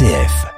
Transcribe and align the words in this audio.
RCF. 0.00 0.49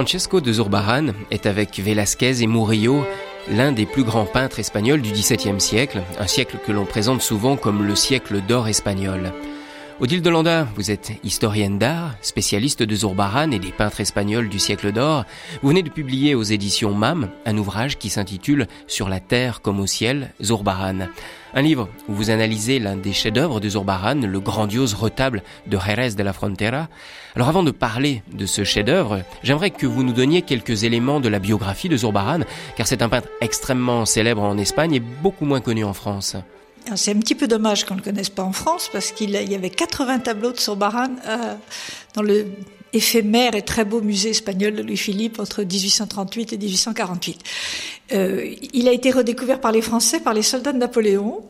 Francesco 0.00 0.40
de 0.40 0.50
Zurbaran 0.50 1.08
est 1.30 1.44
avec 1.44 1.78
Velázquez 1.78 2.42
et 2.42 2.46
Murillo 2.46 3.04
l'un 3.50 3.70
des 3.70 3.84
plus 3.84 4.02
grands 4.02 4.24
peintres 4.24 4.58
espagnols 4.58 5.02
du 5.02 5.12
XVIIe 5.12 5.60
siècle, 5.60 6.00
un 6.18 6.26
siècle 6.26 6.56
que 6.66 6.72
l'on 6.72 6.86
présente 6.86 7.20
souvent 7.20 7.58
comme 7.58 7.86
le 7.86 7.94
siècle 7.94 8.40
d'or 8.40 8.66
espagnol. 8.66 9.30
Odile 10.00 10.22
Landa, 10.22 10.66
vous 10.74 10.90
êtes 10.90 11.12
historienne 11.22 11.78
d'art, 11.78 12.14
spécialiste 12.22 12.82
de 12.82 12.94
Zurbaran 12.94 13.50
et 13.50 13.58
des 13.58 13.72
peintres 13.72 14.00
espagnols 14.00 14.48
du 14.48 14.58
siècle 14.58 14.90
d'or. 14.90 15.26
Vous 15.60 15.68
venez 15.68 15.82
de 15.82 15.90
publier 15.90 16.34
aux 16.34 16.44
éditions 16.44 16.94
MAM 16.94 17.28
un 17.44 17.58
ouvrage 17.58 17.98
qui 17.98 18.08
s'intitule 18.08 18.68
Sur 18.86 19.10
la 19.10 19.20
terre 19.20 19.60
comme 19.60 19.80
au 19.80 19.86
ciel, 19.86 20.32
Zurbaran. 20.42 21.08
Un 21.52 21.62
livre 21.62 21.88
où 22.08 22.14
vous 22.14 22.30
analysez 22.30 22.78
l'un 22.78 22.96
des 22.96 23.12
chefs-d'œuvre 23.12 23.58
de 23.58 23.68
Zurbaran, 23.68 24.14
le 24.14 24.40
grandiose 24.40 24.94
retable 24.94 25.42
de 25.66 25.78
Jerez 25.78 26.10
de 26.10 26.22
la 26.22 26.32
Frontera. 26.32 26.88
Alors 27.34 27.48
avant 27.48 27.64
de 27.64 27.72
parler 27.72 28.22
de 28.32 28.46
ce 28.46 28.62
chef-d'œuvre, 28.62 29.22
j'aimerais 29.42 29.70
que 29.70 29.86
vous 29.86 30.04
nous 30.04 30.12
donniez 30.12 30.42
quelques 30.42 30.84
éléments 30.84 31.18
de 31.18 31.28
la 31.28 31.40
biographie 31.40 31.88
de 31.88 31.96
Zurbaran, 31.96 32.40
car 32.76 32.86
c'est 32.86 33.02
un 33.02 33.08
peintre 33.08 33.28
extrêmement 33.40 34.04
célèbre 34.04 34.42
en 34.42 34.58
Espagne 34.58 34.94
et 34.94 35.00
beaucoup 35.00 35.44
moins 35.44 35.60
connu 35.60 35.82
en 35.82 35.92
France. 35.92 36.36
C'est 36.94 37.10
un 37.12 37.18
petit 37.18 37.34
peu 37.34 37.46
dommage 37.46 37.84
qu'on 37.84 37.94
ne 37.94 38.00
le 38.00 38.04
connaisse 38.04 38.30
pas 38.30 38.42
en 38.42 38.52
France 38.52 38.88
parce 38.92 39.12
qu'il 39.12 39.30
y 39.30 39.54
avait 39.54 39.70
80 39.70 40.20
tableaux 40.20 40.52
de 40.52 40.58
Zurbaran 40.58 41.10
euh, 41.26 41.54
dans 42.14 42.22
le 42.22 42.46
éphémère 42.92 43.54
et 43.54 43.62
très 43.62 43.84
beau 43.84 44.00
musée 44.00 44.30
espagnol 44.30 44.74
de 44.74 44.82
Louis-Philippe 44.82 45.38
entre 45.38 45.62
1838 45.62 46.52
et 46.52 46.58
1848. 46.58 47.40
Euh, 48.12 48.54
il 48.72 48.88
a 48.88 48.92
été 48.92 49.10
redécouvert 49.10 49.60
par 49.60 49.72
les 49.72 49.82
Français, 49.82 50.20
par 50.20 50.34
les 50.34 50.42
soldats 50.42 50.72
de 50.72 50.78
Napoléon. 50.78 51.42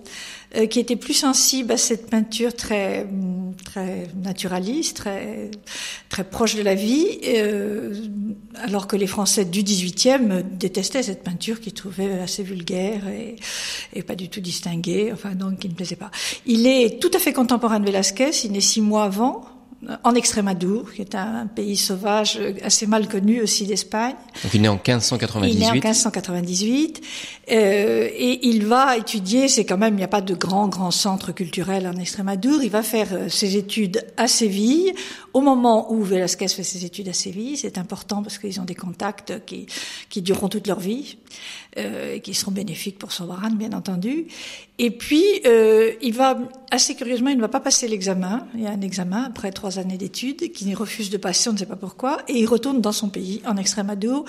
Euh, 0.57 0.67
qui 0.67 0.81
étaient 0.81 0.97
plus 0.97 1.15
sensibles 1.15 1.71
à 1.71 1.77
cette 1.77 2.11
peinture 2.11 2.53
très 2.53 3.07
très 3.65 4.09
naturaliste, 4.21 4.97
très 4.97 5.49
très 6.09 6.25
proche 6.25 6.57
de 6.57 6.63
la 6.63 6.75
vie, 6.75 7.07
euh, 7.29 7.95
alors 8.57 8.89
que 8.89 8.97
les 8.97 9.07
Français 9.07 9.45
du 9.45 9.63
18e 9.63 10.43
détestaient 10.43 11.05
cette 11.05 11.23
peinture 11.23 11.61
qu'ils 11.61 11.75
trouvaient 11.75 12.19
assez 12.19 12.43
vulgaire 12.43 13.07
et, 13.07 13.37
et 13.93 14.03
pas 14.03 14.17
du 14.17 14.29
tout 14.29 14.41
distinguée, 14.41 15.11
enfin 15.13 15.37
donc 15.37 15.61
qui 15.61 15.69
ne 15.69 15.75
plaisait 15.75 15.95
pas. 15.95 16.11
Il 16.47 16.67
est 16.67 17.01
tout 17.01 17.13
à 17.15 17.21
fait 17.21 17.33
contemporain 17.33 17.79
de 17.79 17.87
Velázquez, 17.87 18.33
il 18.43 18.57
est 18.57 18.61
six 18.61 18.81
mois 18.81 19.05
avant, 19.05 19.45
en 20.05 20.15
Extrémadour, 20.15 20.93
qui 20.93 21.01
est 21.01 21.15
un 21.15 21.47
pays 21.47 21.77
sauvage 21.77 22.39
assez 22.63 22.87
mal 22.87 23.09
connu 23.09 23.41
aussi 23.41 23.67
d'Espagne. 23.67 24.15
Donc 24.43 24.53
il 24.53 24.63
est 24.65 24.69
en 24.69 24.75
1598. 24.75 25.55
Il 25.55 25.63
est 25.63 25.69
en 25.69 25.73
1598 25.73 27.01
euh, 27.51 28.09
et 28.13 28.47
il 28.47 28.67
va 28.67 28.99
étudier. 28.99 29.49
C'est 29.49 29.65
quand 29.65 29.79
même 29.79 29.95
il 29.95 29.99
n'y 29.99 30.05
a 30.05 30.09
pas 30.09 30.21
de 30.21 30.35
grand 30.35 30.69
grand 30.69 30.91
centre 30.91 31.33
culturel 31.33 31.87
en 31.87 31.99
Extrémadour. 31.99 32.63
Il 32.63 32.71
va 32.71 32.83
faire 32.83 33.09
euh, 33.13 33.29
ses 33.31 33.57
études 33.57 34.05
à 34.19 34.29
Séville. 34.29 34.93
Au 35.33 35.41
moment 35.41 35.91
où 35.93 36.03
Velázquez 36.03 36.49
fait 36.49 36.63
ses 36.63 36.85
études 36.85 37.09
à 37.09 37.15
Séville, 37.15 37.57
c'est 37.57 37.79
important 37.79 38.23
parce 38.23 38.37
qu'ils 38.37 38.61
ont 38.61 38.65
des 38.65 38.75
contacts 38.75 39.45
qui 39.47 39.67
qui 40.11 40.21
dureront 40.21 40.49
toute 40.49 40.67
leur 40.67 40.81
vie 40.81 41.17
euh, 41.79 42.19
qui 42.19 42.35
seront 42.35 42.51
bénéfiques 42.51 42.99
pour 42.99 43.13
Sobaran, 43.13 43.51
bien 43.51 43.73
entendu. 43.73 44.27
Et 44.79 44.91
puis 44.91 45.25
euh, 45.47 45.93
il 46.03 46.13
va 46.13 46.37
assez 46.73 46.97
curieusement, 46.97 47.31
il 47.31 47.37
ne 47.37 47.41
va 47.41 47.49
pas 47.49 47.61
passer 47.61 47.87
l'examen. 47.87 48.47
Il 48.55 48.63
y 48.63 48.67
a 48.67 48.71
un 48.71 48.81
examen 48.81 49.23
après 49.23 49.53
trois 49.53 49.79
années 49.79 49.97
d'études 49.97 50.51
qu'il 50.51 50.75
refuse 50.75 51.11
de 51.11 51.17
passer, 51.17 51.49
on 51.49 51.53
ne 51.53 51.59
sait 51.59 51.67
pas 51.67 51.77
pourquoi, 51.77 52.23
et 52.27 52.41
il 52.41 52.47
retourne 52.47 52.81
dans 52.81 52.91
son 52.91 53.09
pays, 53.09 53.41
en 53.47 53.57
Extrémadure, 53.57 54.25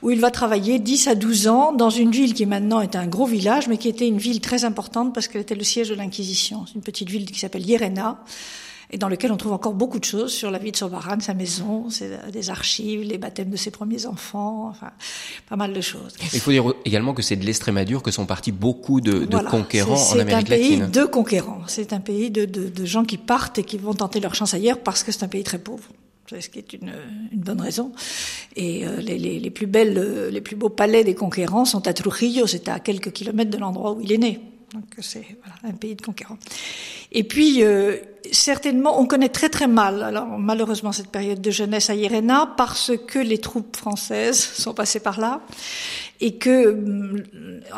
où 0.00 0.10
il 0.10 0.20
va 0.20 0.30
travailler 0.30 0.78
10 0.78 1.08
à 1.08 1.14
12 1.14 1.48
ans 1.48 1.72
dans 1.72 1.90
une 1.90 2.12
ville 2.12 2.32
qui 2.32 2.46
maintenant 2.46 2.80
est 2.80 2.96
un 2.96 3.06
gros 3.06 3.26
village, 3.26 3.68
mais 3.68 3.76
qui 3.76 3.88
était 3.88 4.08
une 4.08 4.18
ville 4.18 4.40
très 4.40 4.64
importante 4.64 5.12
parce 5.12 5.28
qu'elle 5.28 5.42
était 5.42 5.54
le 5.54 5.64
siège 5.64 5.90
de 5.90 5.94
l'Inquisition. 5.94 6.64
C'est 6.66 6.76
une 6.76 6.82
petite 6.82 7.10
ville 7.10 7.30
qui 7.30 7.38
s'appelle 7.38 7.66
Llerena 7.66 8.18
et 8.90 8.98
dans 8.98 9.08
lequel 9.08 9.32
on 9.32 9.36
trouve 9.36 9.52
encore 9.52 9.74
beaucoup 9.74 9.98
de 9.98 10.04
choses 10.04 10.32
sur 10.32 10.50
la 10.50 10.58
vie 10.58 10.70
de 10.70 10.76
Sobaran, 10.76 11.18
sa 11.20 11.34
maison, 11.34 11.88
des 12.32 12.50
archives, 12.50 13.02
les 13.02 13.18
baptêmes 13.18 13.50
de 13.50 13.56
ses 13.56 13.70
premiers 13.70 14.06
enfants, 14.06 14.68
enfin, 14.68 14.90
pas 15.48 15.56
mal 15.56 15.72
de 15.72 15.80
choses. 15.80 16.14
Il 16.32 16.40
faut 16.40 16.52
dire 16.52 16.72
également 16.84 17.14
que 17.14 17.22
c'est 17.22 17.36
de 17.36 17.44
l'Estrémadure 17.44 18.02
que 18.02 18.10
sont 18.10 18.26
partis 18.26 18.52
beaucoup 18.52 19.00
de, 19.00 19.24
de 19.24 19.38
conquérants 19.38 20.12
en 20.12 20.18
Amérique 20.18 20.48
latine. 20.48 20.68
C'est 20.68 20.82
un 20.82 20.86
pays 20.86 20.90
de 20.92 21.04
conquérants. 21.04 21.62
C'est 21.66 21.92
un 21.92 22.00
pays 22.00 22.30
de, 22.30 22.44
de, 22.44 22.68
de, 22.68 22.84
gens 22.84 23.04
qui 23.04 23.18
partent 23.18 23.58
et 23.58 23.64
qui 23.64 23.78
vont 23.78 23.94
tenter 23.94 24.20
leur 24.20 24.34
chance 24.34 24.54
ailleurs 24.54 24.78
parce 24.80 25.02
que 25.02 25.10
c'est 25.10 25.24
un 25.24 25.28
pays 25.28 25.44
très 25.44 25.58
pauvre. 25.58 25.84
Ce 26.28 26.48
qui 26.48 26.58
est 26.58 26.72
une, 26.72 26.92
une 27.32 27.40
bonne 27.40 27.60
raison. 27.60 27.92
Et 28.56 28.84
euh, 28.84 28.96
les, 28.96 29.16
les, 29.16 29.38
les, 29.38 29.50
plus 29.50 29.66
belles, 29.66 30.28
les 30.30 30.40
plus 30.40 30.56
beaux 30.56 30.68
palais 30.68 31.04
des 31.04 31.14
conquérants 31.14 31.64
sont 31.64 31.86
à 31.86 31.92
Trujillo, 31.92 32.48
c'est 32.48 32.68
à 32.68 32.80
quelques 32.80 33.12
kilomètres 33.12 33.50
de 33.50 33.58
l'endroit 33.58 33.92
où 33.92 34.00
il 34.00 34.12
est 34.12 34.18
né. 34.18 34.40
Donc 34.76 34.84
c'est 35.00 35.24
voilà, 35.42 35.74
un 35.74 35.76
pays 35.76 35.94
de 35.94 36.02
conquérants. 36.02 36.38
Et 37.12 37.24
puis 37.24 37.62
euh, 37.62 37.96
certainement, 38.30 39.00
on 39.00 39.06
connaît 39.06 39.30
très 39.30 39.48
très 39.48 39.66
mal, 39.66 40.02
alors 40.02 40.26
malheureusement 40.38 40.92
cette 40.92 41.08
période 41.10 41.40
de 41.40 41.50
jeunesse 41.50 41.88
à 41.88 41.94
Irena 41.94 42.52
parce 42.58 42.92
que 43.06 43.18
les 43.18 43.38
troupes 43.38 43.74
françaises 43.74 44.38
sont 44.54 44.74
passées 44.74 45.00
par 45.00 45.18
là 45.18 45.40
et 46.20 46.36
que, 46.36 46.72
mm, 46.72 47.24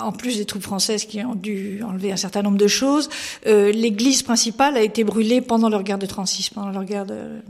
en 0.01 0.13
plus 0.13 0.39
des 0.39 0.45
troupes 0.45 0.63
françaises 0.63 1.05
qui 1.05 1.21
ont 1.25 1.37
dû 1.37 1.83
enlever 1.87 2.11
un 2.11 2.17
certain 2.17 2.43
nombre 2.43 2.59
de 2.59 2.67
choses, 2.67 3.09
euh, 3.47 3.71
l'église 3.71 4.23
principale 4.23 4.77
a 4.77 4.83
été 4.83 5.05
brûlée 5.05 5.41
pendant 5.41 5.69
leur 5.69 5.85
guerre 5.85 5.99
de 5.99 6.07
36, 6.07 6.51
pendant 6.51 6.71
leur 6.71 6.85
guerre 6.85 7.07
de, 7.07 7.43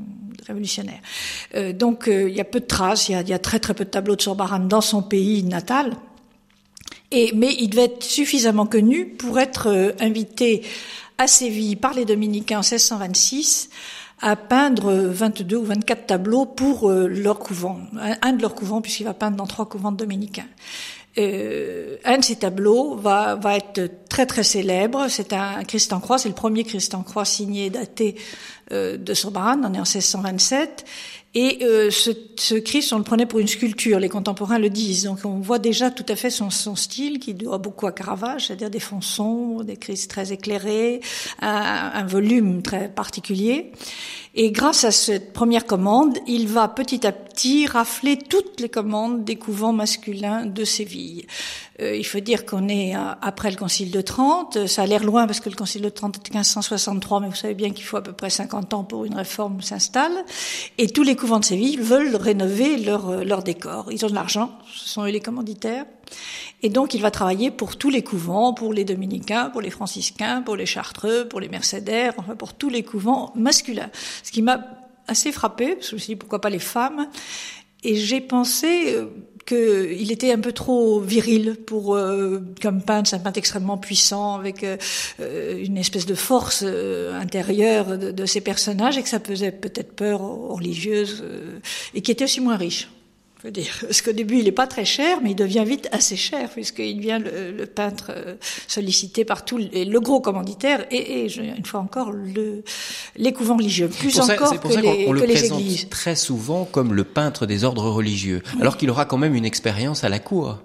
révolutionnaire. 0.47 1.00
Euh, 1.54 1.72
donc 1.72 2.08
euh, 2.08 2.28
il 2.28 2.37
y 2.37 2.41
a 2.41 2.44
peu 2.44 2.60
de 2.60 2.66
traces, 2.66 3.08
il 3.08 3.12
y 3.12 3.14
a, 3.14 3.22
y 3.22 3.32
a, 3.32 3.38
très 3.38 3.60
très 3.60 3.75
peu 3.75 3.84
de 3.84 3.91
tableaux 3.91 4.16
de 4.16 4.22
Sorbaran 4.22 4.60
dans 4.60 4.81
son 4.81 5.03
pays 5.03 5.42
natal. 5.44 5.92
Et, 7.10 7.32
mais 7.34 7.54
il 7.58 7.70
devait 7.70 7.84
être 7.84 8.02
suffisamment 8.02 8.66
connu 8.66 9.06
pour 9.06 9.38
être 9.38 9.69
euh, 9.69 9.92
invité 10.00 10.62
à 11.16 11.26
Séville 11.26 11.76
par 11.76 11.94
les 11.94 12.04
dominicains 12.04 12.58
en 12.58 12.62
1626 12.62 13.70
à 14.20 14.36
peindre 14.36 14.92
22 14.92 15.56
ou 15.56 15.64
24 15.64 16.06
tableaux 16.06 16.44
pour 16.44 16.91
euh, 16.91 17.06
leur 17.06 17.38
couvent, 17.38 17.78
un 18.22 18.32
de 18.32 18.42
leurs 18.42 18.54
couvents 18.54 18.80
puisqu'il 18.80 19.04
va 19.04 19.14
peindre 19.14 19.36
dans 19.36 19.46
trois 19.46 19.69
couvents 19.69 19.92
dominicains. 19.92 20.48
Euh, 21.19 21.96
un 22.04 22.19
de 22.19 22.24
ces 22.24 22.36
tableaux 22.36 22.94
va, 22.94 23.34
va 23.34 23.56
être 23.56 23.90
très 24.08 24.25
très 24.26 24.44
célèbre. 24.44 25.06
C'est 25.08 25.32
un 25.32 25.64
Christ 25.64 25.92
en 25.92 26.00
croix, 26.00 26.19
c'est 26.19 26.28
le 26.28 26.34
premier 26.34 26.62
Christ 26.62 26.94
en 26.94 27.02
croix 27.02 27.25
signé 27.25 27.70
daté 27.70 28.14
euh, 28.70 28.96
de 28.96 29.14
Sobaran, 29.14 29.58
on 29.64 29.75
est 29.75 29.80
en 29.80 29.82
1627. 29.82 30.84
Et 31.41 31.59
euh, 31.62 31.88
ce, 31.93 32.10
ce, 32.34 32.56
Christ, 32.56 32.93
on 32.93 32.99
le 32.99 33.04
prenait 33.04 33.25
pour 33.25 33.38
une 33.38 33.47
sculpture, 33.47 34.00
les 34.00 34.09
contemporains 34.09 34.59
le 34.59 34.71
disent. 34.71 35.04
Donc 35.04 35.21
on 35.25 35.38
voit 35.38 35.60
déjà 35.60 35.88
tout 35.88 36.04
à 36.09 36.16
fait 36.16 36.31
son, 36.31 36.50
son 36.50 36.75
style 36.75 37.21
qui 37.21 37.32
doit 37.32 37.59
beaucoup 37.59 37.87
à 37.87 37.93
Caravage, 37.93 38.49
c'est-à-dire 38.49 38.71
des 38.71 38.81
fonds 38.81 39.00
sombres, 39.00 39.62
des 39.62 39.76
Christ 39.76 40.10
très 40.10 40.32
éclairés, 40.32 41.00
un, 41.41 41.93
un, 41.94 42.06
volume 42.06 42.60
très 42.62 42.88
particulier. 42.88 43.71
Et 44.34 44.50
grâce 44.50 44.82
à 44.82 44.91
cette 44.91 45.32
première 45.32 45.65
commande, 45.65 46.19
il 46.26 46.49
va 46.49 46.66
petit 46.66 47.06
à 47.06 47.12
petit 47.12 47.28
rafler 47.71 48.19
toutes 48.19 48.60
les 48.60 48.69
commandes 48.69 49.25
des 49.25 49.37
couvents 49.37 49.72
masculins 49.72 50.47
de 50.47 50.65
Séville. 50.65 51.26
Euh, 51.81 51.94
il 51.94 52.04
faut 52.04 52.21
dire 52.21 52.44
qu'on 52.44 52.69
est 52.69 52.94
après 52.94 53.50
le 53.50 53.56
Concile 53.56 53.91
de 53.91 54.00
Trente. 54.00 54.66
Ça 54.66 54.82
a 54.82 54.87
l'air 54.87 55.04
loin 55.04 55.26
parce 55.26 55.41
que 55.41 55.49
le 55.49 55.54
Concile 55.56 55.82
de 55.82 55.88
Trente 55.88 56.16
est 56.16 56.31
1563, 56.31 57.21
mais 57.21 57.28
vous 57.28 57.34
savez 57.34 57.54
bien 57.54 57.71
qu'il 57.71 57.84
faut 57.84 57.97
à 57.97 58.03
peu 58.03 58.12
près 58.12 58.31
50 58.31 58.75
ans 58.75 58.84
pour 58.84 59.04
une 59.04 59.15
réforme 59.15 59.62
s'installe. 59.62 60.25
Et 60.79 60.88
tous 60.88 61.02
les 61.02 61.17
couvents 61.17 61.40
de 61.40 61.44
Séville 61.44 61.79
veulent 61.79 62.17
rénover 62.17 62.76
leur, 62.79 63.25
leur 63.25 63.43
décor. 63.43 63.93
Ils 63.93 64.05
ont 64.05 64.08
de 64.08 64.14
l'argent, 64.14 64.58
ce 64.75 64.88
sont 64.88 65.05
eux 65.05 65.11
les 65.11 65.20
commanditaires. 65.20 65.85
Et 66.62 66.70
donc, 66.70 66.94
il 66.94 67.02
va 67.02 67.11
travailler 67.11 67.50
pour 67.50 67.76
tous 67.76 67.90
les 67.90 68.02
couvents, 68.02 68.52
pour 68.52 68.73
les 68.73 68.85
dominicains, 68.85 69.50
pour 69.50 69.61
les 69.61 69.70
franciscains, 69.70 70.43
pour 70.43 70.56
les 70.56 70.67
chartreux, 70.67 71.29
pour 71.29 71.40
les 71.40 71.49
mercédaires, 71.49 72.14
enfin 72.17 72.35
pour 72.35 72.55
tous 72.55 72.69
les 72.69 72.82
couvents 72.82 73.32
masculins. 73.37 73.90
Ce 74.25 74.32
qui 74.32 74.43
m'a 74.43 74.58
assez 75.08 75.32
frappé, 75.32 75.75
parce 75.75 75.87
que 75.87 75.90
je 75.90 75.94
me 75.96 76.00
suis 76.00 76.12
dit 76.14 76.16
pourquoi 76.16 76.40
pas 76.40 76.50
les 76.50 76.58
femmes. 76.58 77.08
Et 77.84 77.94
j'ai 77.94 78.20
pensé 78.20 78.94
euh, 78.94 79.06
qu'il 79.46 80.10
était 80.10 80.32
un 80.32 80.40
peu 80.40 80.52
trop 80.52 81.00
viril 81.00 81.56
pour 81.66 81.94
euh, 81.94 82.40
comme 82.60 82.82
peintre, 82.82 83.08
c'est 83.08 83.16
un 83.16 83.20
peintre 83.20 83.38
extrêmement 83.38 83.78
puissant 83.78 84.34
avec 84.34 84.64
euh, 84.64 84.76
une 85.64 85.76
espèce 85.76 86.06
de 86.06 86.14
force 86.14 86.64
intérieure 86.64 87.96
de, 87.96 88.10
de, 88.10 88.26
ses 88.26 88.40
personnages 88.40 88.99
et 88.99 89.02
que 89.02 89.08
ça 89.08 89.20
faisait 89.20 89.52
peut-être 89.52 89.94
peur 89.94 90.22
aux 90.22 90.55
religieuses 90.55 91.25
et 91.94 92.02
qui 92.02 92.11
était 92.11 92.25
aussi 92.25 92.40
moins 92.40 92.56
riche. 92.56 92.88
Dire, 93.46 93.79
parce 93.82 94.02
qu'au 94.02 94.12
début, 94.12 94.38
il 94.38 94.44
n'est 94.44 94.52
pas 94.52 94.67
très 94.67 94.85
cher, 94.85 95.20
mais 95.23 95.31
il 95.31 95.37
devient 95.37 95.64
vite 95.64 95.88
assez 95.93 96.17
cher, 96.17 96.50
puisqu'il 96.50 96.96
devient 96.96 97.20
le, 97.23 97.64
peintre 97.67 98.11
euh, 98.11 98.35
sollicité 98.67 99.25
par 99.25 99.44
tout 99.44 99.58
le, 99.58 99.85
le 99.85 100.00
gros 100.00 100.20
commanditaire 100.20 100.87
et, 100.90 101.25
et, 101.25 101.37
une 101.38 101.64
fois 101.64 101.81
encore, 101.81 102.11
le, 102.11 102.64
les 103.17 103.32
couvents 103.32 103.56
religieux, 103.56 103.88
plus 103.88 104.19
encore 104.19 104.61
que, 104.61 104.69
les, 104.81 105.06
on 105.06 105.12
le 105.12 105.25
les 105.25 105.46
églises. 105.46 105.88
très 105.88 106.17
souvent 106.17 106.64
comme 106.64 106.94
le 106.94 107.05
peintre 107.05 107.46
des 107.46 107.64
ordres 107.64 107.88
religieux, 107.88 108.43
alors 108.61 108.76
qu'il 108.76 108.90
aura 108.90 109.05
quand 109.05 109.19
même 109.19 109.35
une 109.35 109.44
expérience 109.44 110.02
à 110.02 110.08
la 110.08 110.19
cour. 110.19 110.58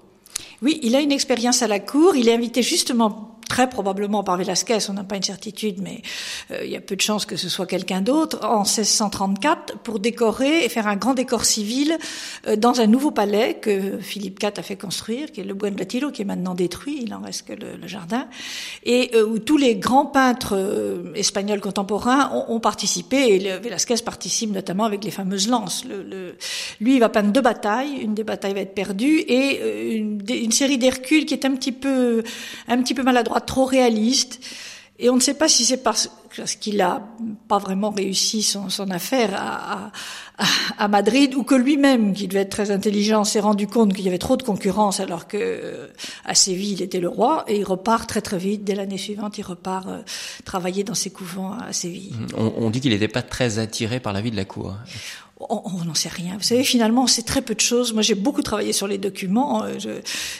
Oui, 0.64 0.80
il 0.81 0.96
a 0.96 1.02
une 1.02 1.12
expérience 1.12 1.62
à 1.62 1.68
la 1.68 1.80
cour. 1.80 2.16
Il 2.16 2.30
est 2.30 2.34
invité 2.34 2.64
justement 2.64 3.33
très 3.48 3.69
probablement 3.69 4.24
par 4.24 4.38
Velasquez, 4.38 4.80
on 4.90 4.94
n'a 4.94 5.04
pas 5.04 5.16
une 5.16 5.24
certitude, 5.24 5.78
mais 5.81 6.01
euh, 6.51 6.63
il 6.63 6.72
y 6.72 6.75
a 6.75 6.81
peu 6.81 6.95
de 6.95 7.01
chances 7.01 7.25
que 7.25 7.36
ce 7.36 7.50
soit 7.50 7.66
quelqu'un 7.66 8.01
d'autre, 8.01 8.40
en 8.44 8.60
1634, 8.60 9.80
pour 9.80 10.00
décorer 10.00 10.66
et 10.66 10.69
faire 10.69 10.88
un 10.88 10.95
grand 10.95 11.13
décor 11.13 11.45
civil 11.45 11.98
euh, 12.48 12.56
dans 12.56 12.81
un 12.81 12.88
nouveau 12.88 13.12
palais 13.12 13.56
que 13.56 14.00
Philippe 14.00 14.42
IV 14.42 14.51
a 14.57 14.63
fait 14.63 14.75
construire, 14.75 15.31
qui 15.31 15.42
est 15.42 15.44
le 15.44 15.54
Buen 15.54 15.75
Retiro, 15.78 16.12
qui 16.12 16.22
est 16.22 16.25
maintenant 16.25 16.56
détruit, 16.56 17.01
il 17.04 17.13
en 17.13 17.22
reste 17.22 17.48
que 17.48 17.54
le, 17.54 17.88
jardin, 17.88 18.28
et 18.84 19.12
euh, 19.16 19.25
où 19.25 19.40
tous 19.40 19.57
les 19.57 19.75
grands 19.75 20.06
peintres 20.06 21.12
espagnols 21.16 21.62
contemporains 21.62 22.31
ont, 22.48 22.60
participé, 22.60 23.36
et 23.36 23.60
Velasquez 23.60 23.96
participe 24.04 24.51
notamment 24.51 24.86
avec 24.86 25.04
les 25.04 25.12
fameuses 25.12 25.48
lances. 25.48 25.86
Le, 25.86 26.36
lui, 26.80 26.96
il 26.96 27.00
va 27.00 27.10
peindre 27.10 27.31
deux 27.31 27.42
batailles, 27.42 27.98
une 28.01 28.13
des 28.13 28.24
batailles 28.24 28.54
va 28.54 28.62
être 28.62 28.74
perdue, 28.74 29.19
et 29.19 29.98
une, 29.98 30.22
une 30.30 30.51
série 30.51 30.78
d'Hercule 30.78 31.25
qui 31.25 31.34
est 31.34 31.46
un 31.46 31.56
petit 31.56 31.72
peu, 31.72 32.24
un 32.68 32.81
petit 32.81 32.94
peu 32.94 33.04
maladroite 33.04 33.33
trop 33.42 33.66
réaliste. 33.66 34.40
Et 35.00 35.10
on 35.10 35.16
ne 35.16 35.22
sait 35.22 35.34
pas 35.34 35.48
si 35.48 35.66
c'est 35.66 35.84
parce, 35.84 36.10
qu'il 36.60 36.80
a 36.82 37.02
pas 37.48 37.58
vraiment 37.58 37.90
réussi 37.90 38.44
son, 38.44 38.70
affaire 38.92 39.92
à, 40.78 40.88
Madrid 40.88 41.34
ou 41.36 41.44
que 41.44 41.56
lui-même, 41.56 42.14
qui 42.14 42.28
devait 42.28 42.42
être 42.42 42.52
très 42.52 42.70
intelligent, 42.72 43.24
s'est 43.24 43.40
rendu 43.40 43.68
compte 43.68 43.94
qu'il 43.94 44.06
y 44.06 44.08
avait 44.08 44.18
trop 44.18 44.38
de 44.38 44.44
concurrence 44.44 45.00
alors 45.00 45.28
que 45.28 45.38
euh, 45.38 45.88
à 46.26 46.36
Séville 46.36 46.74
il 46.74 46.82
était 46.82 47.00
le 47.00 47.10
roi 47.10 47.44
et 47.48 47.58
il 47.58 47.64
repart 47.64 48.08
très 48.08 48.22
très 48.22 48.38
vite. 48.38 48.64
Dès 48.64 48.76
l'année 48.76 48.98
suivante, 48.98 49.38
il 49.38 49.44
repart 49.44 49.88
euh, 49.88 50.02
travailler 50.46 50.84
dans 50.84 50.96
ses 50.96 51.10
couvents 51.10 51.54
à 51.54 51.74
Séville. 51.74 52.14
On, 52.38 52.54
on 52.58 52.70
dit 52.70 52.80
qu'il 52.80 52.92
n'était 52.92 53.08
pas 53.08 53.24
très 53.24 53.60
attiré 53.60 54.00
par 54.00 54.14
la 54.14 54.22
vie 54.22 54.32
de 54.32 54.36
la 54.38 54.46
cour 54.46 54.76
on 55.40 55.84
n'en 55.86 55.94
sait 55.94 56.10
rien. 56.10 56.36
Vous 56.38 56.44
savez, 56.44 56.64
finalement, 56.64 57.08
c'est 57.08 57.24
très 57.24 57.42
peu 57.42 57.56
de 57.56 57.60
choses. 57.60 57.94
Moi, 57.94 58.02
j'ai 58.02 58.16
beaucoup 58.16 58.42
travaillé 58.42 58.72
sur 58.72 58.88
les 58.88 58.98
documents. 58.98 59.64
Euh, 59.64 59.74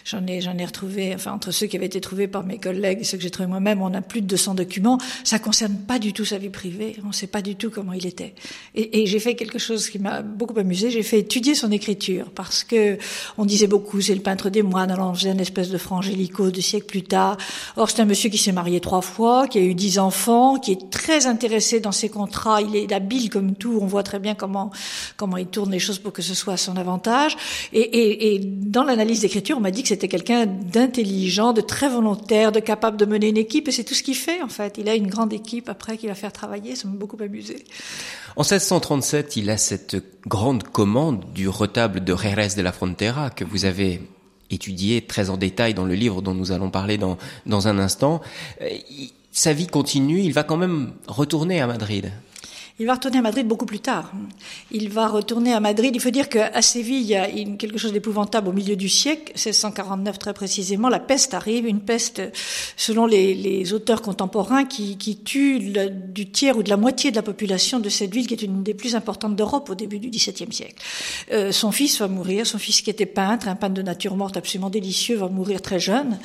j'en 0.06 0.26
ai, 0.28 0.40
j'en 0.40 0.58
ai 0.58 0.66
retrouvé, 0.66 1.14
enfin, 1.16 1.34
entre 1.34 1.52
ceux 1.52 1.66
qui 1.66 1.76
avaient 1.76 1.88
été 1.88 2.00
trouvés 2.00 2.28
par 2.28 2.44
mes 2.44 2.58
collègues 2.58 3.00
et 3.02 3.04
ceux 3.04 3.18
que 3.18 3.24
j'ai 3.24 3.32
trouvés 3.32 3.48
moi-même, 3.48 3.82
on 3.82 3.94
a 3.94 4.02
plus 4.02 4.22
de 4.22 4.28
200 4.28 4.56
documents. 4.56 4.98
Ça 5.24 5.40
concerne 5.40 5.76
pas 5.76 6.00
du 6.00 6.14
tout 6.14 6.26
sa 6.26 6.38
vie 6.38 6.50
privée. 6.50 6.96
On 7.08 7.12
sait 7.12 7.28
pas 7.28 7.42
du 7.42 7.56
tout 7.56 7.70
comment 7.70 7.94
il 7.94 8.06
était. 8.06 8.34
Et, 8.76 9.02
et 9.02 9.06
j'ai 9.08 9.20
fait 9.20 9.36
quelque 9.36 9.60
chose 9.60 9.90
qui 9.90 10.00
m'a 10.00 10.22
beaucoup 10.22 10.58
amusé. 10.60 10.92
J'ai 10.92 11.04
fait 11.04 11.20
étudier 11.20 11.56
son 11.56 11.72
écriture 11.72 12.30
parce 12.34 12.64
que 12.64 12.98
on 13.38 13.46
disait 13.46 13.68
beaucoup, 13.68 14.00
c'est 14.00 14.16
le 14.16 14.22
peintre 14.22 14.50
des 14.50 14.62
moines. 14.62 14.92
Alors, 14.92 15.10
on 15.10 15.14
une 15.28 15.40
espèce 15.40 15.70
de 15.70 15.78
frangélico 15.78 16.52
deux 16.52 16.62
siècles 16.62 16.86
plus 16.86 17.04
tard. 17.04 17.38
Or, 17.78 17.90
c'est 17.90 18.02
un 18.02 18.06
monsieur 18.06 18.30
qui 18.30 18.38
s'est 18.38 18.52
marié 18.52 18.80
trois 18.80 19.02
fois, 19.02 19.48
qui 19.48 19.58
a 19.58 19.62
eu 19.62 19.74
dix 19.74 20.00
enfants, 20.00 20.58
qui 20.60 20.74
est 20.74 20.90
très 20.90 21.26
intéressé 21.26 21.80
dans 21.80 21.92
ses 21.92 22.10
contrats. 22.10 22.62
Il 22.62 22.76
est 22.76 22.92
habile 22.92 23.30
comme 23.30 23.56
tout. 23.56 23.80
On 23.82 23.86
voit 23.86 24.04
très 24.04 24.20
bien 24.20 24.36
comment 24.36 24.72
comment 25.18 25.38
il 25.38 25.48
tourne 25.48 25.72
les 25.72 25.80
choses 25.80 26.00
pour 26.00 26.14
que 26.14 26.22
ce 26.22 26.34
soit 26.34 26.54
à 26.54 26.58
son 26.58 26.78
avantage. 26.78 27.38
Et, 27.74 28.40
dans 28.44 28.84
l'analyse 28.84 29.22
d'écriture, 29.22 29.58
on 29.58 29.62
m'a 29.62 29.72
dit 29.72 29.84
que 29.84 29.90
c'était 29.90 30.08
quelqu'un 30.08 30.46
d'intelligent, 30.46 31.54
de 31.54 31.62
très 31.62 31.90
volontaire, 31.90 32.52
de 32.52 32.60
capable 32.60 32.98
de 32.98 33.06
mener 33.06 33.30
une 33.30 33.38
équipe, 33.38 33.68
et 33.68 33.72
c'est 33.72 33.84
tout 33.84 33.94
ce 33.94 34.04
qu'il 34.04 34.16
fait 34.16 34.42
en 34.42 34.50
fait. 34.50 34.78
Il 34.78 34.90
a 34.90 34.96
une 34.96 35.08
grande 35.08 35.34
équipe 35.34 35.70
après 35.70 35.98
qu'il 35.98 36.10
va 36.10 36.16
faire 36.16 36.32
travailler, 36.32 36.76
ça 36.76 36.88
m'a 36.88 36.96
beaucoup 36.96 37.18
amusé. 37.22 37.64
En 38.36 38.42
1637, 38.42 39.36
il 39.36 39.50
a 39.50 39.58
cette 39.58 39.98
grande 40.26 40.64
commande 40.64 41.26
du 41.34 41.48
retable 41.48 42.04
de 42.04 42.16
Jerez 42.16 42.56
de 42.56 42.62
la 42.62 42.72
Frontera 42.72 43.30
que 43.30 43.44
vous 43.44 43.66
avez 43.66 44.02
étudié 44.50 45.02
très 45.02 45.30
en 45.30 45.38
détail 45.38 45.74
dans 45.74 45.86
le 45.86 45.96
livre 45.96 46.22
dont 46.22 46.34
nous 46.34 46.52
allons 46.52 46.70
parler 46.70 46.98
dans, 46.98 47.18
dans 47.46 47.68
un 47.68 47.80
instant. 47.80 48.22
Euh, 48.62 48.70
sa 49.32 49.54
vie 49.54 49.68
continue, 49.68 50.22
il 50.22 50.34
va 50.34 50.44
quand 50.44 50.58
même 50.58 50.94
retourner 51.08 51.60
à 51.60 51.68
Madrid. 51.68 52.12
Il 52.80 52.88
va 52.88 52.96
retourner 52.96 53.20
à 53.20 53.22
Madrid 53.22 53.48
beaucoup 53.48 53.68
plus 53.68 53.80
tard. 53.80 54.12
Il 54.72 54.90
va 54.90 55.08
retourner 55.08 55.54
à 55.54 55.60
Madrid. 55.60 55.92
Il 55.94 56.02
faut 56.02 56.10
dire 56.10 56.28
qu'à 56.28 56.60
Séville, 56.64 57.02
il 57.02 57.08
y 57.08 57.16
a 57.16 57.28
quelque 57.56 57.78
chose 57.78 57.94
d'épouvantable 57.94 58.48
au 58.48 58.52
milieu 58.52 58.76
du 58.76 58.90
siècle, 58.90 59.34
1649 59.36 60.18
très 60.18 60.34
précisément. 60.34 60.90
La 60.90 61.00
peste 61.00 61.36
arrive, 61.36 61.68
une 61.68 61.82
peste, 61.82 62.24
selon 62.76 63.06
les, 63.06 63.74
auteurs 63.74 64.02
contemporains, 64.02 64.66
qui, 64.66 64.98
tue 65.24 65.60
du 65.60 66.32
tiers 66.32 66.58
ou 66.58 66.64
de 66.64 66.70
la 66.72 66.78
moitié 66.78 67.12
de 67.12 67.16
la 67.16 67.22
population 67.22 67.80
de 67.80 67.90
cette 67.90 68.12
ville, 68.12 68.26
qui 68.26 68.34
est 68.34 68.42
une 68.42 68.64
des 68.64 68.74
plus 68.74 68.96
importantes 68.96 69.36
d'Europe 69.36 69.70
au 69.70 69.76
début 69.76 70.00
du 70.00 70.10
XVIIe 70.10 70.52
siècle. 70.52 70.82
Euh, 71.32 71.52
son 71.52 71.72
fils 71.72 72.00
va 72.00 72.08
mourir. 72.08 72.48
Son 72.48 72.58
fils 72.58 72.82
qui 72.82 72.90
était 72.90 73.06
peintre, 73.06 73.48
un 73.48 73.56
peintre 73.56 73.76
de 73.76 73.84
nature 73.84 74.16
morte 74.16 74.36
absolument 74.36 74.72
délicieux, 74.72 75.16
va 75.16 75.28
mourir 75.28 75.62
très 75.62 75.80
jeune. 75.80 76.18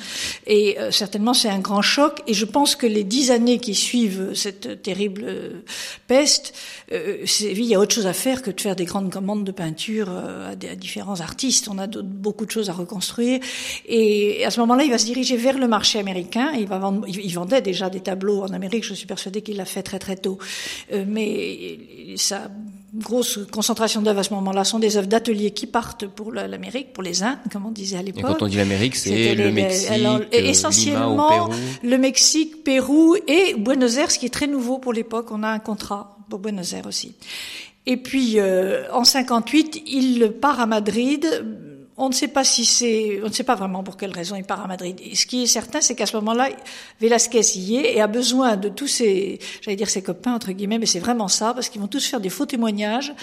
Et 0.47 0.79
euh, 0.79 0.89
certainement, 0.89 1.35
c'est 1.35 1.49
un 1.49 1.59
grand 1.59 1.83
choc. 1.83 2.23
Et 2.25 2.33
je 2.33 2.45
pense 2.45 2.75
que 2.75 2.87
les 2.87 3.03
dix 3.03 3.29
années 3.29 3.59
qui 3.59 3.75
suivent 3.75 4.31
cette 4.33 4.81
terrible 4.81 5.25
euh, 5.27 5.61
euh, 6.91 7.25
il 7.39 7.65
y 7.65 7.75
a 7.75 7.79
autre 7.79 7.93
chose 7.93 8.07
à 8.07 8.13
faire 8.13 8.41
que 8.41 8.51
de 8.51 8.59
faire 8.59 8.75
des 8.75 8.85
grandes 8.85 9.11
commandes 9.11 9.43
de 9.43 9.51
peinture 9.51 10.07
euh, 10.09 10.51
à, 10.51 10.55
différents 10.55 11.21
artistes. 11.21 11.67
On 11.69 11.77
a 11.77 11.87
beaucoup 11.87 12.45
de 12.45 12.51
choses 12.51 12.69
à 12.69 12.73
reconstruire. 12.73 13.39
Et 13.87 14.45
à 14.45 14.51
ce 14.51 14.59
moment-là, 14.61 14.83
il 14.83 14.91
va 14.91 14.97
se 14.97 15.05
diriger 15.05 15.37
vers 15.37 15.57
le 15.57 15.67
marché 15.67 15.99
américain. 15.99 16.51
Il, 16.53 16.67
vendait 17.33 17.61
déjà 17.61 17.89
des 17.89 18.01
tableaux 18.01 18.43
en 18.43 18.53
Amérique. 18.53 18.83
Je 18.83 18.93
suis 18.93 19.07
persuadée 19.07 19.41
qu'il 19.41 19.57
l'a 19.57 19.65
fait 19.65 19.83
très 19.83 19.99
très 19.99 20.15
tôt. 20.15 20.37
Euh, 20.93 21.05
mais 21.07 21.79
sa 22.15 22.49
grosse 22.93 23.39
concentration 23.51 24.01
d'œuvres 24.01 24.19
à 24.19 24.23
ce 24.23 24.33
moment-là 24.33 24.63
sont 24.63 24.79
des 24.79 24.97
œuvres 24.97 25.07
d'atelier 25.07 25.51
qui 25.51 25.67
partent 25.67 26.07
pour 26.07 26.31
l'Amérique, 26.31 26.93
pour 26.93 27.03
les 27.03 27.23
Indes, 27.23 27.37
comme 27.51 27.65
on 27.65 27.71
disait 27.71 27.97
à 27.97 28.01
l'époque. 28.01 28.21
Et 28.21 28.23
quand 28.23 28.41
on 28.41 28.47
dit 28.47 28.57
l'Amérique, 28.57 28.95
c'est 28.95 29.35
le 29.35 29.51
Mexique, 29.51 29.91
alors, 29.91 30.21
essentiellement 30.31 31.49
le 31.83 31.97
Mexique, 31.97 32.63
Pérou 32.63 33.15
et 33.27 33.55
Buenos 33.57 33.97
Aires, 33.97 34.11
ce 34.11 34.19
qui 34.19 34.25
est 34.25 34.33
très 34.33 34.47
nouveau 34.47 34.79
pour 34.79 34.93
l'époque. 34.93 35.27
On 35.31 35.43
a 35.43 35.49
un 35.49 35.59
contrat 35.59 36.17
pour 36.29 36.39
Buenos 36.39 36.73
Aires 36.73 36.87
aussi. 36.87 37.15
Et 37.85 37.97
puis 37.97 38.39
euh, 38.39 38.91
en 38.91 39.03
58, 39.03 39.83
il 39.87 40.31
part 40.39 40.59
à 40.59 40.65
Madrid. 40.65 41.25
On 42.01 42.07
ne 42.07 42.13
sait 42.13 42.29
pas 42.29 42.45
si 42.45 42.63
c'est, 42.63 43.19
on 43.23 43.27
ne 43.27 43.33
sait 43.33 43.43
pas 43.43 43.55
vraiment 43.55 43.83
pour 43.83 43.97
quelle 43.97 44.13
raison 44.13 44.37
il 44.37 44.45
part 44.45 44.63
à 44.63 44.67
Madrid. 44.67 44.97
Ce 45.13 45.25
qui 45.25 45.43
est 45.43 45.47
certain, 45.47 45.81
c'est 45.81 45.95
qu'à 45.95 46.05
ce 46.05 46.15
moment-là, 46.15 46.47
Velasquez 47.01 47.41
y 47.57 47.75
est 47.75 47.95
et 47.95 47.99
a 47.99 48.07
besoin 48.07 48.55
de 48.55 48.69
tous 48.69 48.87
ses, 48.87 49.39
j'allais 49.61 49.75
dire 49.75 49.89
ses 49.89 50.01
copains 50.01 50.33
entre 50.33 50.53
guillemets, 50.53 50.79
mais 50.79 50.85
c'est 50.85 50.99
vraiment 50.99 51.27
ça 51.27 51.53
parce 51.53 51.67
qu'ils 51.67 51.81
vont 51.81 51.87
tous 51.87 52.05
faire 52.05 52.21
des 52.21 52.29
faux 52.29 52.45
témoignages 52.45 53.13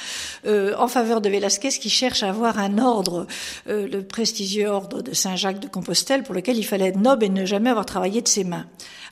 euh, 0.46 0.74
en 0.76 0.88
faveur 0.88 1.22
de 1.22 1.30
Velasquez 1.30 1.70
qui 1.70 1.88
cherche 1.88 2.22
à 2.22 2.28
avoir 2.28 2.58
un 2.58 2.76
ordre, 2.76 3.26
euh, 3.68 3.88
le 3.88 4.02
prestigieux 4.02 4.68
ordre 4.68 5.00
de 5.00 5.14
Saint 5.14 5.36
Jacques 5.36 5.60
de 5.60 5.68
Compostelle, 5.68 6.22
pour 6.22 6.34
lequel 6.34 6.58
il 6.58 6.64
fallait 6.64 6.88
être 6.88 7.00
noble 7.00 7.24
et 7.24 7.30
ne 7.30 7.46
jamais 7.46 7.70
avoir 7.70 7.86
travaillé 7.86 8.20
de 8.20 8.28
ses 8.28 8.44
mains. 8.44 8.66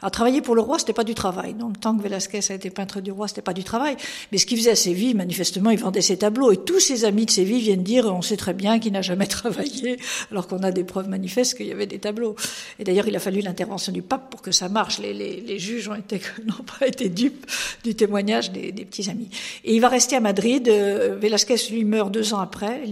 Alors 0.05 0.11
travailler 0.11 0.43
pour 0.43 0.55
le 0.55 0.61
roi, 0.61 0.79
c'était 0.79 0.93
pas 0.93 1.03
du 1.03 1.15
travail. 1.15 1.55
Donc 1.55 1.81
tant 1.81 1.97
que 1.97 2.03
Velasquez 2.03 2.41
a 2.51 2.55
été 2.55 2.69
peintre 2.69 3.01
du 3.01 3.11
roi, 3.11 3.27
c'était 3.27 3.41
pas 3.41 3.55
du 3.55 3.65
travail. 3.65 3.97
Mais 4.33 4.37
ce 4.37 4.45
qu'il 4.45 4.59
faisait 4.59 4.73
à 4.73 4.77
Séville, 4.77 5.15
manifestement, 5.15 5.71
il 5.71 5.79
vendait 5.79 6.03
ses 6.03 6.19
tableaux. 6.19 6.53
Et 6.53 6.59
tous 6.59 6.79
ses 6.79 7.07
amis 7.07 7.25
de 7.25 7.31
Séville 7.31 7.61
viennent 7.61 7.83
dire, 7.83 8.05
on 8.05 8.21
sait 8.21 8.37
très 8.37 8.53
bien 8.53 8.79
qu'il 8.79 8.93
n'a 8.93 9.01
jamais 9.01 9.27
travaillé, 9.27 9.54
alors 10.31 10.47
qu'on 10.49 10.63
a 10.63 10.71
des 10.71 10.85
preuves 10.85 11.09
manifestes 11.09 11.57
qu'il 11.57 11.67
y 11.67 11.73
avait 11.73 11.87
des 11.87 11.99
tableaux. 11.99 12.37
Et 12.79 12.85
d'ailleurs, 12.85 13.09
il 13.09 13.17
a 13.17 13.21
fallu 13.21 13.41
l'intervention 13.41 13.93
du 13.93 14.03
pape 14.03 14.31
pour 14.31 14.43
que 14.43 14.53
ça 14.53 14.69
marche. 14.69 14.99
Les, 14.99 15.13
les, 15.13 15.41
les 15.41 15.59
juges 15.59 15.89
n'ont 16.45 16.65
pas 16.79 16.87
été 16.87 17.09
dupes 17.09 17.47
du 17.83 17.95
témoignage 17.95 18.53
des, 18.53 18.73
des, 18.73 18.85
petits 18.85 19.11
amis. 19.11 19.29
Et 19.65 19.75
il 19.75 19.81
va 19.81 19.89
rester 19.89 20.17
à 20.17 20.21
Madrid. 20.21 20.69
Euh, 20.69 21.17
Velasquez 21.21 21.57
lui 21.71 21.85
meurt 21.85 22.11
deux 22.11 22.35
ans 22.35 22.41
après. 22.41 22.83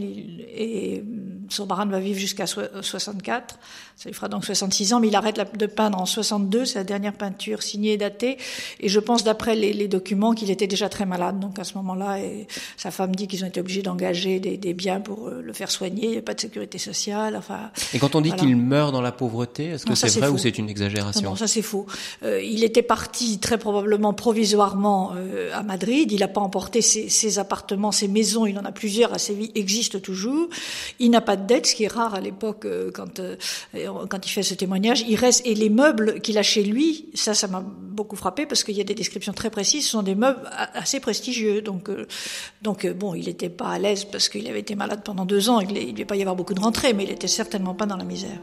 Sorbara 1.49 1.85
va 1.85 2.01
vivre 2.01 2.19
jusqu'à 2.19 2.47
64. 2.47 3.59
Ça 3.97 4.09
lui 4.09 4.15
fera 4.15 4.29
donc 4.29 4.45
66 4.45 4.95
ans, 4.95 5.01
mais 5.01 5.09
il 5.09 5.15
arrête 5.15 5.41
de 5.57 5.67
peindre 5.67 6.01
en 6.01 6.07
62, 6.07 6.65
c'est 6.65 6.79
la 6.79 6.85
dernière 6.85 7.13
peinture 7.13 7.63
signée 7.63 7.93
et 7.93 7.97
datée. 7.97 8.37
Et 8.81 8.89
je 8.89 8.99
pense, 8.99 9.23
d'après 9.23 9.55
les, 9.55 9.87
documents, 9.87 10.35
qu'il 10.35 10.51
était 10.51 10.67
déjà 10.67 10.89
très 10.89 11.07
malade. 11.07 11.39
Donc 11.39 11.59
à 11.59 11.65
ce 11.65 11.75
moment-là, 11.75 12.19
et 12.19 12.47
sa 12.77 12.91
femme 12.91 13.15
dit 13.15 13.29
qu'ils 13.29 13.45
ont 13.45 13.47
été 13.47 13.61
obligés 13.61 13.83
d'engager 13.83 14.41
des, 14.41 14.75
biens 14.75 15.01
pour 15.01 15.29
euh, 15.29 15.43
le 15.43 15.53
faire 15.53 15.71
soigner. 15.71 16.07
Il 16.07 16.11
n'y 16.11 16.19
a 16.19 16.23
pas 16.23 16.35
de 16.35 16.41
sécurité 16.41 16.79
sociale. 16.79 17.37
Enfin. 17.37 17.71
Et 17.95 17.99
quand 17.99 18.15
on 18.15 18.21
dit 18.21 18.33
qu'il 18.33 18.57
meurt 18.57 18.93
dans 18.93 19.03
la 19.03 19.13
pauvreté, 19.13 19.67
est-ce 19.67 19.87
que 19.87 19.95
c'est 19.95 20.19
vrai 20.19 20.29
ou 20.29 20.39
c'est 20.39 20.59
une 20.59 20.69
exagération 20.69 21.31
Non, 21.31 21.37
ça 21.37 21.47
c'est 21.47 21.63
faux. 21.63 21.87
Euh, 22.23 22.43
il 22.43 22.65
était 22.65 22.83
parti 22.83 23.39
très 23.39 23.59
probablement 23.59 24.15
provisoirement 24.15 25.13
euh, 25.15 25.51
à 25.55 25.63
Madrid. 25.63 26.11
Il 26.11 26.21
n'a 26.21 26.29
pas 26.29 26.41
emporté 26.41 26.81
ses, 26.83 27.09
ses, 27.09 27.39
appartements, 27.39 27.93
ses 27.93 28.09
maisons. 28.09 28.47
Il 28.47 28.59
en 28.59 28.65
a 28.65 28.73
plusieurs 28.73 29.13
à 29.13 29.19
Séville, 29.19 29.53
existent 29.55 30.01
toujours. 30.01 30.49
Il 30.99 31.11
n'a 31.11 31.21
pas 31.21 31.32
de 31.37 31.47
dette, 31.47 31.67
ce 31.67 31.75
qui 31.75 31.85
est 31.85 31.93
rare 31.93 32.15
à 32.15 32.21
l'époque 32.21 32.67
quand 32.95 33.21
quand 34.09 34.27
il 34.27 34.29
fait 34.29 34.43
ce 34.43 34.55
témoignage, 34.55 35.05
il 35.09 35.17
reste 35.17 35.47
et 35.47 35.55
les 35.55 35.71
meubles 35.71 36.21
qu'il 36.21 36.39
a 36.39 36.43
chez 36.43 36.63
lui, 36.63 37.07
ça, 37.15 37.35
ça 37.35 37.49
m'a 37.49 37.61
beaucoup 37.61 38.17
frappé 38.17 38.47
parce 38.47 38.65
qu'il 38.65 38.77
y 38.77 38.81
a 38.81 38.85
des 38.85 38.95
descriptions 38.95 39.33
très 39.33 39.51
précises. 39.51 39.85
Ce 39.85 39.91
sont 39.91 40.03
des 40.03 40.15
meubles 40.15 40.41
assez 40.75 41.01
prestigieux. 41.01 41.63
Donc, 41.63 41.89
euh, 41.89 42.07
donc 42.63 42.85
euh, 42.85 42.95
bon, 42.95 43.15
il 43.15 43.27
n'était 43.27 43.49
pas 43.49 43.69
à 43.69 43.79
l'aise 43.79 44.05
parce 44.05 44.29
qu'il 44.29 44.49
avait 44.49 44.61
été 44.61 44.75
malade 44.75 45.03
pendant 45.05 45.25
deux 45.25 45.49
ans. 45.49 45.61
Il 45.61 45.69
ne 45.69 45.93
devait 45.93 46.05
pas 46.05 46.17
y 46.17 46.23
avoir 46.23 46.37
beaucoup 46.37 46.55
de 46.55 46.61
rentrées, 46.61 46.93
mais 46.93 47.05
il 47.05 47.11
était 47.11 47.29
certainement 47.29 47.75
pas 47.75 47.87
dans 47.87 47.97
la 47.97 48.05
misère. 48.05 48.39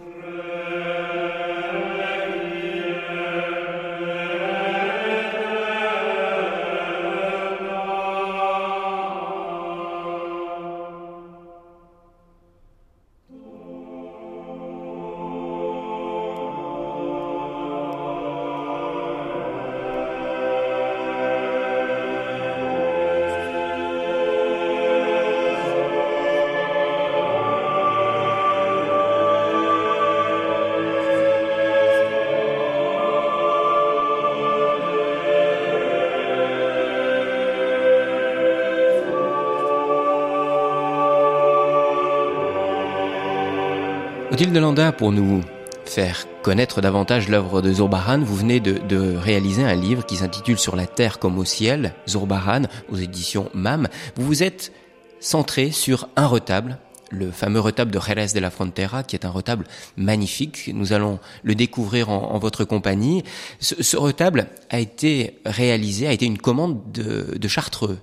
Odile 44.32 44.54
de 44.54 44.60
Landa, 44.60 44.92
pour 44.92 45.12
nous 45.12 45.42
faire 45.86 46.28
connaître 46.44 46.82
davantage 46.82 47.30
l'œuvre 47.30 47.64
de 47.64 47.74
Zurbaran, 47.74 48.20
vous 48.20 48.36
venez 48.36 48.60
de, 48.60 49.16
réaliser 49.18 49.64
un 49.64 49.74
livre 49.74 50.06
qui 50.06 50.18
s'intitule 50.18 50.60
Sur 50.60 50.76
la 50.76 50.86
terre 50.86 51.18
comme 51.18 51.40
au 51.40 51.46
ciel, 51.46 51.96
Zurbaran, 52.08 52.64
aux 52.92 52.96
éditions 52.96 53.50
MAM. 53.56 53.88
Vous 54.16 54.28
vous 54.28 54.44
êtes 54.44 54.72
centré 55.20 55.72
sur 55.72 56.10
un 56.16 56.28
retable, 56.28 56.78
le 57.10 57.32
fameux 57.32 57.60
retable 57.60 57.90
de 57.90 58.00
Jerez 58.00 58.28
de 58.36 58.40
la 58.40 58.52
Frontera, 58.52 59.02
qui 59.02 59.16
est 59.16 59.26
un 59.26 59.32
retable 59.32 59.66
magnifique. 59.98 60.70
Nous 60.76 60.94
allons 60.94 61.18
le 61.42 61.56
découvrir 61.56 62.10
en, 62.10 62.38
votre 62.38 62.66
compagnie. 62.66 63.24
Ce, 63.60 63.98
retable 63.98 64.46
a 64.70 64.80
été 64.80 65.40
réalisé, 65.44 66.06
a 66.06 66.12
été 66.12 66.28
une 66.28 66.38
commande 66.38 66.80
de, 66.92 67.48
Chartreux. 67.48 67.98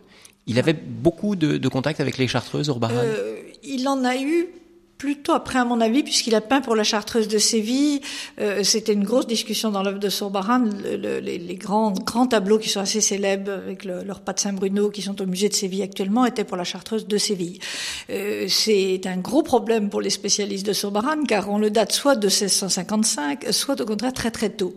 Il 0.48 0.58
avait 0.58 0.72
beaucoup 0.72 1.36
de, 1.36 1.68
contacts 1.68 2.00
avec 2.00 2.18
les 2.18 2.26
Chartreux, 2.26 2.64
Zurbaran? 2.64 2.94
Euh, 2.96 3.42
Il 3.62 3.86
en 3.86 4.04
a 4.04 4.16
eu 4.16 4.48
plutôt 4.98 5.32
après 5.32 5.58
à 5.58 5.64
mon 5.64 5.80
avis 5.80 6.02
puisqu'il 6.02 6.34
a 6.34 6.40
peint 6.40 6.60
pour 6.60 6.74
la 6.74 6.84
Chartreuse 6.84 7.28
de 7.28 7.38
Séville 7.38 8.00
euh, 8.40 8.62
c'était 8.62 8.94
une 8.94 9.04
grosse 9.04 9.26
discussion 9.26 9.70
dans 9.70 9.82
l'œuvre 9.82 9.98
de 9.98 10.08
Sorbaran 10.08 10.58
le, 10.58 10.96
le, 10.96 11.18
les, 11.20 11.54
grands 11.54 11.92
grands 11.92 12.26
tableaux 12.26 12.58
qui 12.58 12.68
sont 12.68 12.80
assez 12.80 13.00
célèbres 13.00 13.52
avec 13.52 13.84
le, 13.84 14.02
leur 14.02 14.20
pas 14.20 14.32
de 14.32 14.40
Saint-Bruno 14.40 14.90
qui 14.90 15.02
sont 15.02 15.20
au 15.20 15.26
musée 15.26 15.48
de 15.48 15.54
Séville 15.54 15.82
actuellement 15.82 16.24
étaient 16.24 16.44
pour 16.44 16.56
la 16.56 16.64
Chartreuse 16.64 17.06
de 17.06 17.18
Séville. 17.18 17.58
Euh, 18.10 18.46
c'est 18.48 19.06
un 19.06 19.18
gros 19.18 19.42
problème 19.42 19.90
pour 19.90 20.00
les 20.00 20.10
spécialistes 20.10 20.66
de 20.66 20.72
Sorbaran 20.72 21.24
car 21.24 21.50
on 21.50 21.58
le 21.58 21.70
date 21.70 21.92
soit 21.92 22.16
de 22.16 22.28
1655 22.28 23.46
soit 23.50 23.80
au 23.80 23.84
contraire 23.84 24.14
très 24.14 24.30
très 24.30 24.50
tôt. 24.50 24.76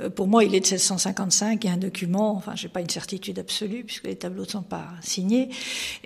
Euh, 0.00 0.08
pour 0.08 0.28
moi 0.28 0.44
il 0.44 0.54
est 0.54 0.60
de 0.60 0.66
1655 0.66 1.62
il 1.62 1.66
y 1.66 1.70
a 1.70 1.74
un 1.74 1.78
document 1.78 2.34
enfin 2.36 2.52
j'ai 2.54 2.68
pas 2.68 2.80
une 2.80 2.90
certitude 2.90 3.38
absolue 3.38 3.84
puisque 3.84 4.06
les 4.06 4.16
tableaux 4.16 4.44
ne 4.44 4.50
sont 4.50 4.62
pas 4.62 4.86
signés. 5.02 5.50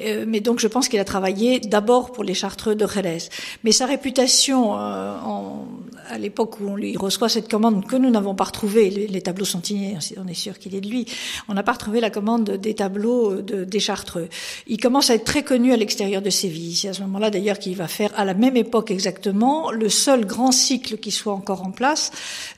Euh, 0.01 0.25
mais 0.27 0.41
donc 0.41 0.59
je 0.59 0.67
pense 0.67 0.89
qu'il 0.89 0.99
a 0.99 1.05
travaillé 1.05 1.61
d'abord 1.61 2.11
pour 2.11 2.25
les 2.25 2.35
Chartreux 2.35 2.75
de 2.75 2.87
Jerez 2.87 3.29
mais 3.65 3.73
sa 3.73 3.87
réputation, 3.87 4.79
euh, 4.79 5.15
en, 5.25 5.67
à 6.09 6.19
l'époque 6.19 6.61
où 6.61 6.69
on 6.69 6.77
lui 6.77 6.97
reçoit 6.97 7.29
cette 7.29 7.49
commande 7.49 7.87
que 7.87 7.97
nous 7.97 8.11
n'avons 8.11 8.35
pas 8.35 8.45
retrouvée, 8.45 8.91
les, 8.91 9.07
les, 9.07 9.23
tableaux 9.23 9.45
sont 9.45 9.63
signés, 9.63 9.97
on 10.17 10.27
est 10.27 10.35
sûr 10.35 10.59
qu'il 10.59 10.75
est 10.75 10.81
de 10.81 10.89
lui, 10.89 11.07
on 11.49 11.55
n'a 11.55 11.63
pas 11.63 11.73
retrouvé 11.73 12.01
la 12.01 12.11
commande 12.11 12.51
des 12.51 12.75
tableaux 12.75 13.41
de, 13.41 13.65
des 13.65 13.81
Chartreux. 13.81 14.29
Il 14.67 14.79
commence 14.79 15.11
à 15.11 15.15
être 15.15 15.25
très 15.25 15.43
connu 15.43 15.73
à 15.73 15.77
l'extérieur 15.77 16.23
de 16.23 16.31
Séville. 16.31 16.75
C'est 16.75 16.89
à 16.89 16.93
ce 16.93 17.03
moment-là 17.03 17.31
d'ailleurs 17.31 17.59
qu'il 17.59 17.77
va 17.77 17.89
faire 17.89 18.11
à 18.17 18.25
la 18.25 18.35
même 18.35 18.57
époque 18.57 18.91
exactement 18.91 19.71
le 19.71 19.89
seul 19.89 20.27
grand 20.27 20.53
cycle 20.53 20.99
qui 20.99 21.11
soit 21.11 21.33
encore 21.33 21.63
en 21.63 21.71
place, 21.71 22.11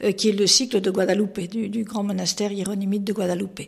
euh, 0.02 0.12
qui 0.12 0.28
est 0.28 0.32
le 0.32 0.46
cycle 0.46 0.80
de 0.80 0.90
Guadalupe, 0.90 1.40
du, 1.48 1.68
du 1.68 1.84
grand 1.84 2.02
monastère 2.02 2.52
hieronymite 2.52 3.04
de 3.04 3.12
Guadalupe. 3.12 3.60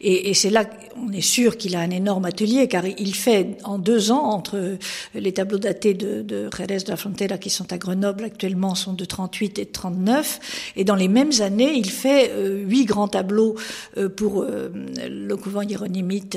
Et, 0.00 0.30
et 0.30 0.34
c'est 0.34 0.50
là 0.50 0.64
on 0.96 1.12
est 1.12 1.20
sûr 1.20 1.56
qu'il 1.56 1.76
a 1.76 1.80
un 1.80 1.90
énorme 1.90 2.24
atelier, 2.24 2.68
car 2.68 2.86
il 2.86 3.14
fait 3.14 3.58
en 3.64 3.78
deux 3.78 4.10
ans, 4.10 4.24
entre 4.24 4.76
les 5.14 5.32
tableaux 5.32 5.58
datés 5.58 5.94
de, 5.94 6.22
de 6.22 6.48
Jerez 6.56 6.73
de 6.82 6.90
la 6.90 6.96
Frontera 6.96 7.38
qui 7.38 7.50
sont 7.50 7.72
à 7.72 7.78
Grenoble 7.78 8.24
actuellement 8.24 8.74
sont 8.74 8.94
de 8.94 9.04
38 9.04 9.60
et 9.60 9.64
de 9.66 9.70
39 9.70 10.72
et 10.76 10.84
dans 10.84 10.96
les 10.96 11.06
mêmes 11.06 11.30
années 11.40 11.72
il 11.74 11.88
fait 11.88 12.32
euh, 12.32 12.64
huit 12.64 12.86
grands 12.86 13.06
tableaux 13.06 13.54
euh, 13.96 14.08
pour 14.08 14.42
euh, 14.42 14.70
le 15.08 15.36
couvent 15.36 15.62
hieronymite 15.62 16.36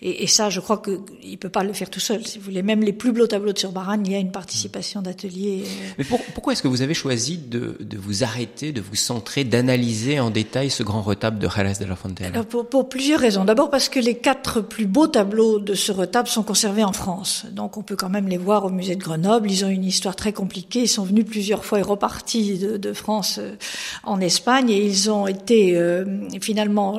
et, 0.00 0.22
et, 0.22 0.26
ça 0.26 0.48
je 0.48 0.60
crois 0.60 0.78
que 0.78 1.00
il 1.22 1.36
peut 1.36 1.50
pas 1.50 1.64
le 1.64 1.74
faire 1.74 1.90
tout 1.90 2.00
seul 2.00 2.26
si 2.26 2.38
vous 2.38 2.46
voulez. 2.46 2.62
Même 2.62 2.82
les 2.82 2.94
plus 2.94 3.12
beaux 3.12 3.26
tableaux 3.26 3.52
de 3.52 3.58
Surbaran 3.58 3.98
il 4.02 4.12
y 4.12 4.14
a 4.14 4.18
une 4.18 4.32
participation 4.32 5.02
d'atelier 5.02 5.64
euh. 5.64 5.92
mais 5.98 6.04
pour, 6.04 6.20
pourquoi 6.32 6.54
est-ce 6.54 6.62
que 6.62 6.68
vous 6.68 6.82
avez 6.82 6.94
choisi 6.94 7.36
de, 7.36 7.76
de 7.80 7.98
vous 7.98 8.24
arrêter 8.24 8.72
de 8.72 8.80
vous 8.80 8.94
centrer 8.94 9.44
d'analyser 9.44 10.20
en 10.20 10.30
détail 10.30 10.70
ce 10.70 10.82
grand 10.82 11.02
retable 11.02 11.38
de 11.38 11.48
Jerez 11.48 11.74
de 11.80 11.84
la 11.84 11.96
Frontera? 11.96 12.44
Pour, 12.44 12.68
pour 12.68 12.88
plusieurs 12.88 13.20
raisons. 13.20 13.44
D'abord 13.44 13.70
parce 13.70 13.88
que 13.88 13.98
les 13.98 14.16
quatre 14.16 14.60
plus 14.60 14.86
beaux 14.86 15.06
tableaux 15.06 15.58
de 15.58 15.74
ce 15.74 15.92
retable 15.92 16.28
sont 16.28 16.42
conservés 16.42 16.84
en 16.84 16.92
France. 16.92 17.46
Donc 17.50 17.76
on 17.76 17.82
peut 17.82 17.96
quand 17.96 18.08
même 18.08 18.28
les 18.28 18.36
voir 18.36 18.64
au 18.64 18.70
musée 18.70 18.96
de 18.96 19.02
Grenoble. 19.02 19.50
Ils 19.50 19.64
ont 19.64 19.68
une 19.74 19.84
histoire 19.84 20.16
très 20.16 20.32
compliquée. 20.32 20.82
Ils 20.82 20.88
sont 20.88 21.04
venus 21.04 21.26
plusieurs 21.26 21.64
fois 21.64 21.80
et 21.80 21.82
repartis 21.82 22.58
de, 22.58 22.92
France 22.92 23.38
euh, 23.38 23.56
en 24.04 24.20
Espagne 24.20 24.70
et 24.70 24.84
ils 24.84 25.10
ont 25.10 25.26
été 25.26 25.76
euh, 25.76 26.04
finalement 26.40 26.98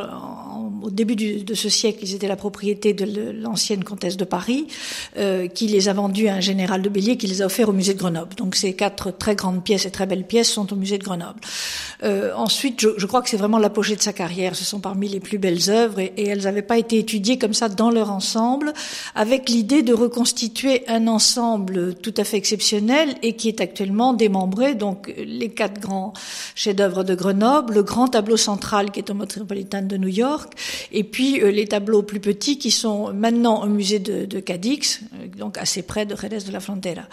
au 0.83 0.89
début 0.89 1.15
du, 1.15 1.43
de 1.43 1.53
ce 1.53 1.69
siècle, 1.69 1.99
ils 2.01 2.13
étaient 2.15 2.27
la 2.27 2.35
propriété 2.35 2.93
de 2.93 3.31
l'ancienne 3.31 3.83
comtesse 3.83 4.17
de 4.17 4.25
Paris, 4.25 4.67
euh, 5.17 5.47
qui 5.47 5.67
les 5.67 5.89
a 5.89 5.93
vendus 5.93 6.27
à 6.27 6.35
un 6.35 6.39
général 6.39 6.81
de 6.81 6.89
Bélier, 6.89 7.17
qui 7.17 7.27
les 7.27 7.41
a 7.41 7.45
offerts 7.45 7.69
au 7.69 7.73
musée 7.73 7.93
de 7.93 7.99
Grenoble. 7.99 8.35
Donc 8.35 8.55
ces 8.55 8.73
quatre 8.73 9.11
très 9.11 9.35
grandes 9.35 9.63
pièces 9.63 9.85
et 9.85 9.91
très 9.91 10.05
belles 10.05 10.25
pièces 10.25 10.51
sont 10.51 10.71
au 10.71 10.75
musée 10.75 10.97
de 10.97 11.03
Grenoble. 11.03 11.39
Euh, 12.03 12.33
ensuite, 12.35 12.81
je, 12.81 12.89
je 12.97 13.05
crois 13.05 13.21
que 13.21 13.29
c'est 13.29 13.37
vraiment 13.37 13.57
l'apogée 13.57 13.95
de 13.95 14.01
sa 14.01 14.13
carrière. 14.13 14.55
Ce 14.55 14.63
sont 14.63 14.79
parmi 14.79 15.07
les 15.07 15.19
plus 15.19 15.37
belles 15.37 15.69
œuvres 15.69 15.99
et, 15.99 16.13
et 16.17 16.27
elles 16.27 16.43
n'avaient 16.43 16.61
pas 16.61 16.77
été 16.77 16.97
étudiées 16.99 17.37
comme 17.37 17.53
ça 17.53 17.69
dans 17.69 17.89
leur 17.89 18.11
ensemble, 18.11 18.73
avec 19.15 19.49
l'idée 19.49 19.81
de 19.81 19.93
reconstituer 19.93 20.83
un 20.87 21.07
ensemble 21.07 21.95
tout 21.95 22.13
à 22.17 22.23
fait 22.23 22.37
exceptionnel 22.37 23.15
et 23.21 23.35
qui 23.35 23.47
est 23.47 23.61
actuellement 23.61 24.13
démembré. 24.13 24.75
Donc 24.75 25.13
les 25.17 25.49
quatre 25.49 25.79
grands 25.79 26.13
chefs-d'œuvre 26.55 27.03
de 27.03 27.15
Grenoble, 27.15 27.73
le 27.75 27.83
grand 27.83 28.07
tableau 28.07 28.37
central 28.37 28.91
qui 28.91 28.99
est 28.99 29.09
au 29.09 29.13
Metropolitan 29.13 29.81
de 29.81 29.97
New 29.97 30.09
York, 30.09 30.44
et 30.91 31.03
puis 31.03 31.41
euh, 31.41 31.51
les 31.51 31.67
tableaux 31.67 32.03
plus 32.03 32.19
petits 32.19 32.57
qui 32.57 32.71
sont 32.71 33.13
maintenant 33.13 33.63
au 33.63 33.67
musée 33.67 33.99
de, 33.99 34.25
de 34.25 34.39
Cadix, 34.39 35.01
euh, 35.01 35.27
donc 35.37 35.57
assez 35.57 35.81
près 35.81 36.05
de 36.05 36.15
Jerez 36.15 36.45
de 36.45 36.51
la 36.51 36.59
Frontera. 36.59 37.03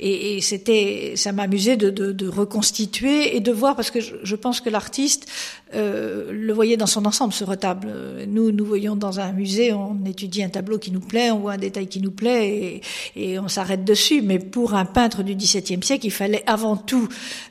Et, 0.00 0.36
et 0.36 0.40
c'était, 0.40 1.14
ça 1.16 1.32
m'amusait 1.32 1.76
de, 1.76 1.90
de, 1.90 2.12
de 2.12 2.28
reconstituer 2.28 3.36
et 3.36 3.40
de 3.40 3.52
voir 3.52 3.76
parce 3.76 3.90
que 3.90 4.00
je, 4.00 4.14
je 4.22 4.36
pense 4.36 4.60
que 4.60 4.70
l'artiste 4.70 5.26
euh, 5.74 6.30
le 6.32 6.52
voyait 6.52 6.76
dans 6.76 6.86
son 6.86 7.04
ensemble 7.06 7.32
ce 7.32 7.44
retable. 7.44 7.92
Nous, 8.28 8.52
nous 8.52 8.64
voyons 8.64 8.96
dans 8.96 9.20
un 9.20 9.32
musée, 9.32 9.72
on 9.72 10.04
étudie 10.04 10.42
un 10.42 10.48
tableau 10.48 10.78
qui 10.78 10.90
nous 10.90 11.00
plaît, 11.00 11.30
on 11.30 11.40
voit 11.40 11.52
un 11.52 11.58
détail 11.58 11.86
qui 11.86 12.00
nous 12.00 12.10
plaît 12.10 12.80
et, 13.16 13.32
et 13.32 13.38
on 13.38 13.48
s'arrête 13.48 13.84
dessus. 13.84 14.22
Mais 14.22 14.38
pour 14.38 14.74
un 14.74 14.84
peintre 14.84 15.22
du 15.22 15.34
XVIIe 15.34 15.82
siècle, 15.82 16.06
il 16.06 16.10
fallait 16.10 16.42
avant 16.46 16.76
tout 16.76 17.08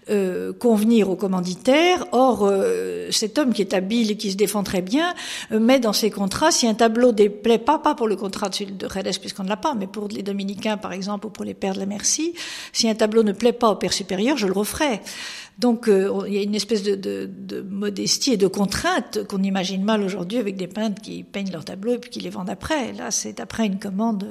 euh, 0.09 0.53
convenir 0.53 1.09
au 1.09 1.15
commanditaire. 1.15 2.05
Or, 2.11 2.43
euh, 2.43 3.09
cet 3.11 3.37
homme 3.37 3.53
qui 3.53 3.61
est 3.61 3.73
habile 3.73 4.11
et 4.11 4.17
qui 4.17 4.31
se 4.31 4.37
défend 4.37 4.63
très 4.63 4.81
bien 4.81 5.13
euh, 5.51 5.59
met 5.59 5.79
dans 5.79 5.93
ses 5.93 6.11
contrats, 6.11 6.51
si 6.51 6.67
un 6.67 6.73
tableau 6.73 7.11
déplaît 7.11 7.57
pas, 7.57 7.79
pas 7.79 7.95
pour 7.95 8.07
le 8.07 8.15
contrat 8.15 8.49
de, 8.49 8.65
de 8.65 8.85
Redes 8.85 9.19
puisqu'on 9.19 9.43
ne 9.43 9.49
l'a 9.49 9.57
pas, 9.57 9.73
mais 9.73 9.87
pour 9.87 10.07
les 10.07 10.23
dominicains 10.23 10.77
par 10.77 10.93
exemple 10.93 11.27
ou 11.27 11.29
pour 11.29 11.45
les 11.45 11.53
pères 11.53 11.75
de 11.75 11.79
la 11.79 11.85
Merci, 11.85 12.33
si 12.73 12.89
un 12.89 12.95
tableau 12.95 13.23
ne 13.23 13.31
plaît 13.31 13.53
pas 13.53 13.69
au 13.69 13.75
père 13.75 13.93
supérieur, 13.93 14.37
je 14.37 14.47
le 14.47 14.53
referai. 14.53 15.01
Donc 15.59 15.87
euh, 15.87 16.23
il 16.27 16.33
y 16.33 16.39
a 16.39 16.41
une 16.41 16.55
espèce 16.55 16.81
de, 16.81 16.95
de, 16.95 17.29
de 17.31 17.61
modestie 17.61 18.10
et 18.27 18.37
de 18.37 18.47
contrainte 18.47 19.23
qu'on 19.27 19.43
imagine 19.43 19.83
mal 19.83 20.01
aujourd'hui 20.03 20.37
avec 20.37 20.55
des 20.57 20.67
peintres 20.67 21.01
qui 21.01 21.23
peignent 21.23 21.51
leurs 21.51 21.65
tableaux 21.65 21.93
et 21.93 21.97
puis 21.97 22.09
qui 22.09 22.19
les 22.19 22.29
vendent 22.29 22.49
après. 22.49 22.93
Là, 22.93 23.11
c'est 23.11 23.39
après 23.39 23.65
une 23.65 23.79
commande 23.79 24.27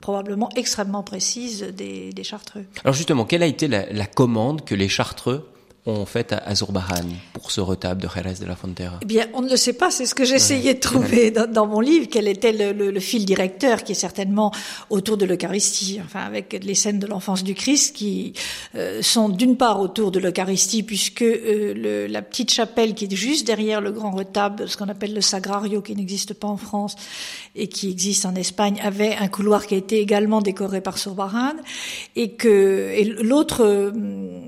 probablement 0.00 0.48
extrêmement 0.56 1.02
précise 1.02 1.62
des, 1.62 2.12
Chartreux. 2.22 2.66
Alors 2.84 2.94
justement, 2.94 3.24
quelle 3.24 3.42
a 3.42 3.46
été 3.46 3.68
la, 3.68 3.90
la 3.92 4.06
commande 4.06 4.64
que 4.64 4.74
les 4.74 4.88
Chartreux 4.88 5.48
ont 5.88 6.06
fait 6.06 6.32
à 6.32 6.38
Azurbahan 6.38 7.06
pour 7.32 7.50
ce 7.50 7.60
retable 7.60 8.02
de 8.02 8.08
Jerez 8.08 8.34
de 8.40 8.46
la 8.46 8.54
Frontera? 8.54 8.98
Eh 9.02 9.06
bien, 9.06 9.26
on 9.32 9.42
ne 9.42 9.48
le 9.48 9.56
sait 9.56 9.72
pas. 9.72 9.90
C'est 9.90 10.06
ce 10.06 10.14
que 10.14 10.24
j'essayais 10.24 10.68
ouais. 10.68 10.74
de 10.74 10.80
trouver 10.80 11.30
dans, 11.30 11.50
dans, 11.50 11.66
mon 11.66 11.80
livre. 11.80 12.06
Quel 12.10 12.28
était 12.28 12.52
le, 12.52 12.72
le, 12.72 12.90
le, 12.90 13.00
fil 13.00 13.24
directeur 13.24 13.84
qui 13.84 13.92
est 13.92 13.96
certainement 13.96 14.52
autour 14.90 15.16
de 15.16 15.24
l'Eucharistie, 15.24 16.00
enfin 16.04 16.20
avec 16.20 16.58
les 16.62 16.74
scènes 16.74 16.98
de 16.98 17.06
l'enfance 17.06 17.42
du 17.42 17.54
Christ 17.54 17.96
qui 17.96 18.34
euh, 18.74 19.00
sont 19.02 19.28
d'une 19.28 19.56
part 19.56 19.80
autour 19.80 20.10
de 20.10 20.18
l'Eucharistie 20.18 20.82
puisque 20.82 21.22
euh, 21.22 21.72
le, 21.74 22.06
la 22.06 22.22
petite 22.22 22.52
chapelle 22.52 22.94
qui 22.94 23.06
est 23.06 23.14
juste 23.14 23.46
derrière 23.46 23.80
le 23.80 23.92
grand 23.92 24.10
retable, 24.10 24.68
ce 24.68 24.76
qu'on 24.76 24.88
appelle 24.88 25.14
le 25.14 25.20
Sagrario, 25.20 25.80
qui 25.80 25.96
n'existe 25.96 26.34
pas 26.34 26.48
en 26.48 26.58
France 26.58 26.96
et 27.54 27.68
qui 27.68 27.90
existe 27.90 28.26
en 28.26 28.34
Espagne, 28.34 28.78
avait 28.82 29.16
un 29.16 29.28
couloir 29.28 29.66
qui 29.66 29.74
a 29.74 29.78
été 29.78 30.00
également 30.00 30.42
décoré 30.42 30.80
par 30.80 30.98
Surbaran 30.98 31.54
et 32.14 32.32
que 32.32 32.90
et 32.94 33.04
l'autre 33.04 33.64
euh, 33.64 33.90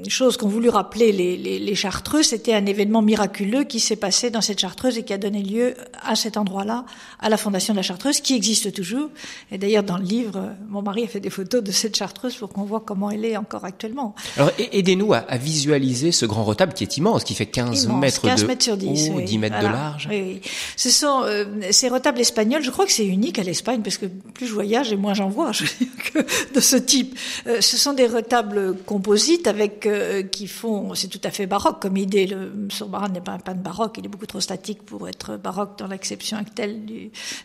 chose 0.08 0.36
qu'ont 0.36 0.48
voulu 0.48 0.68
rappeler 0.68 1.12
les 1.12 1.29
les, 1.36 1.58
les, 1.58 1.74
chartreux, 1.74 2.22
c'était 2.22 2.54
un 2.54 2.66
événement 2.66 3.02
miraculeux 3.02 3.64
qui 3.64 3.80
s'est 3.80 3.96
passé 3.96 4.30
dans 4.30 4.40
cette 4.40 4.60
chartreuse 4.60 4.98
et 4.98 5.02
qui 5.04 5.12
a 5.12 5.18
donné 5.18 5.42
lieu 5.42 5.74
à 6.02 6.14
cet 6.16 6.36
endroit-là, 6.36 6.84
à 7.18 7.28
la 7.28 7.36
fondation 7.36 7.74
de 7.74 7.78
la 7.78 7.82
chartreuse, 7.82 8.20
qui 8.20 8.34
existe 8.34 8.72
toujours. 8.72 9.10
Et 9.50 9.58
d'ailleurs, 9.58 9.82
dans 9.82 9.98
le 9.98 10.04
livre, 10.04 10.50
mon 10.68 10.82
mari 10.82 11.04
a 11.04 11.08
fait 11.08 11.20
des 11.20 11.30
photos 11.30 11.62
de 11.62 11.72
cette 11.72 11.96
chartreuse 11.96 12.36
pour 12.36 12.50
qu'on 12.50 12.64
voit 12.64 12.80
comment 12.80 13.10
elle 13.10 13.24
est 13.24 13.36
encore 13.36 13.64
actuellement. 13.64 14.14
Alors, 14.36 14.50
aidez-nous 14.58 15.12
à, 15.12 15.18
à, 15.18 15.36
visualiser 15.36 16.12
ce 16.12 16.26
grand 16.26 16.44
retable 16.44 16.72
qui 16.72 16.84
est 16.84 16.96
immense, 16.96 17.24
qui 17.24 17.34
fait 17.34 17.46
15 17.46 17.84
immense, 17.84 18.00
mètres 18.00 18.22
15 18.22 18.42
de 18.42 18.46
mètres 18.46 18.64
sur 18.64 18.76
10, 18.76 19.10
haut, 19.10 19.14
oui. 19.16 19.24
10 19.24 19.38
mètres 19.38 19.56
voilà. 19.60 19.68
de 19.68 19.74
large. 19.74 20.08
Oui, 20.10 20.22
oui. 20.22 20.40
Ce 20.76 20.90
sont 20.90 21.22
euh, 21.24 21.44
ces 21.70 21.88
retables 21.88 22.20
espagnols, 22.20 22.62
je 22.62 22.70
crois 22.70 22.86
que 22.86 22.92
c'est 22.92 23.06
unique 23.06 23.38
à 23.38 23.42
l'Espagne, 23.42 23.82
parce 23.82 23.98
que 23.98 24.06
plus 24.06 24.46
je 24.46 24.54
voyage 24.54 24.92
et 24.92 24.96
moins 24.96 25.14
j'en 25.14 25.28
vois 25.28 25.52
je 25.52 25.64
que 26.12 26.18
de 26.54 26.60
ce 26.60 26.76
type. 26.76 27.18
Euh, 27.46 27.60
ce 27.60 27.76
sont 27.76 27.92
des 27.92 28.06
retables 28.06 28.76
composites 28.86 29.46
avec 29.46 29.86
euh, 29.86 30.22
qui 30.22 30.46
font, 30.46 30.94
c'est 30.94 31.08
tout 31.08 31.19
tout 31.20 31.28
à 31.28 31.30
fait 31.30 31.46
baroque 31.46 31.80
comme 31.80 31.96
idée. 31.96 32.26
Le 32.26 32.68
Surbaran 32.70 33.08
n'est 33.08 33.20
pas 33.20 33.32
un 33.32 33.38
peintre 33.38 33.60
baroque, 33.60 33.96
il 33.98 34.06
est 34.06 34.08
beaucoup 34.08 34.26
trop 34.26 34.40
statique 34.40 34.82
pour 34.82 35.08
être 35.08 35.36
baroque 35.36 35.78
dans 35.78 35.86
l'acception 35.86 36.36
actuelle 36.36 36.80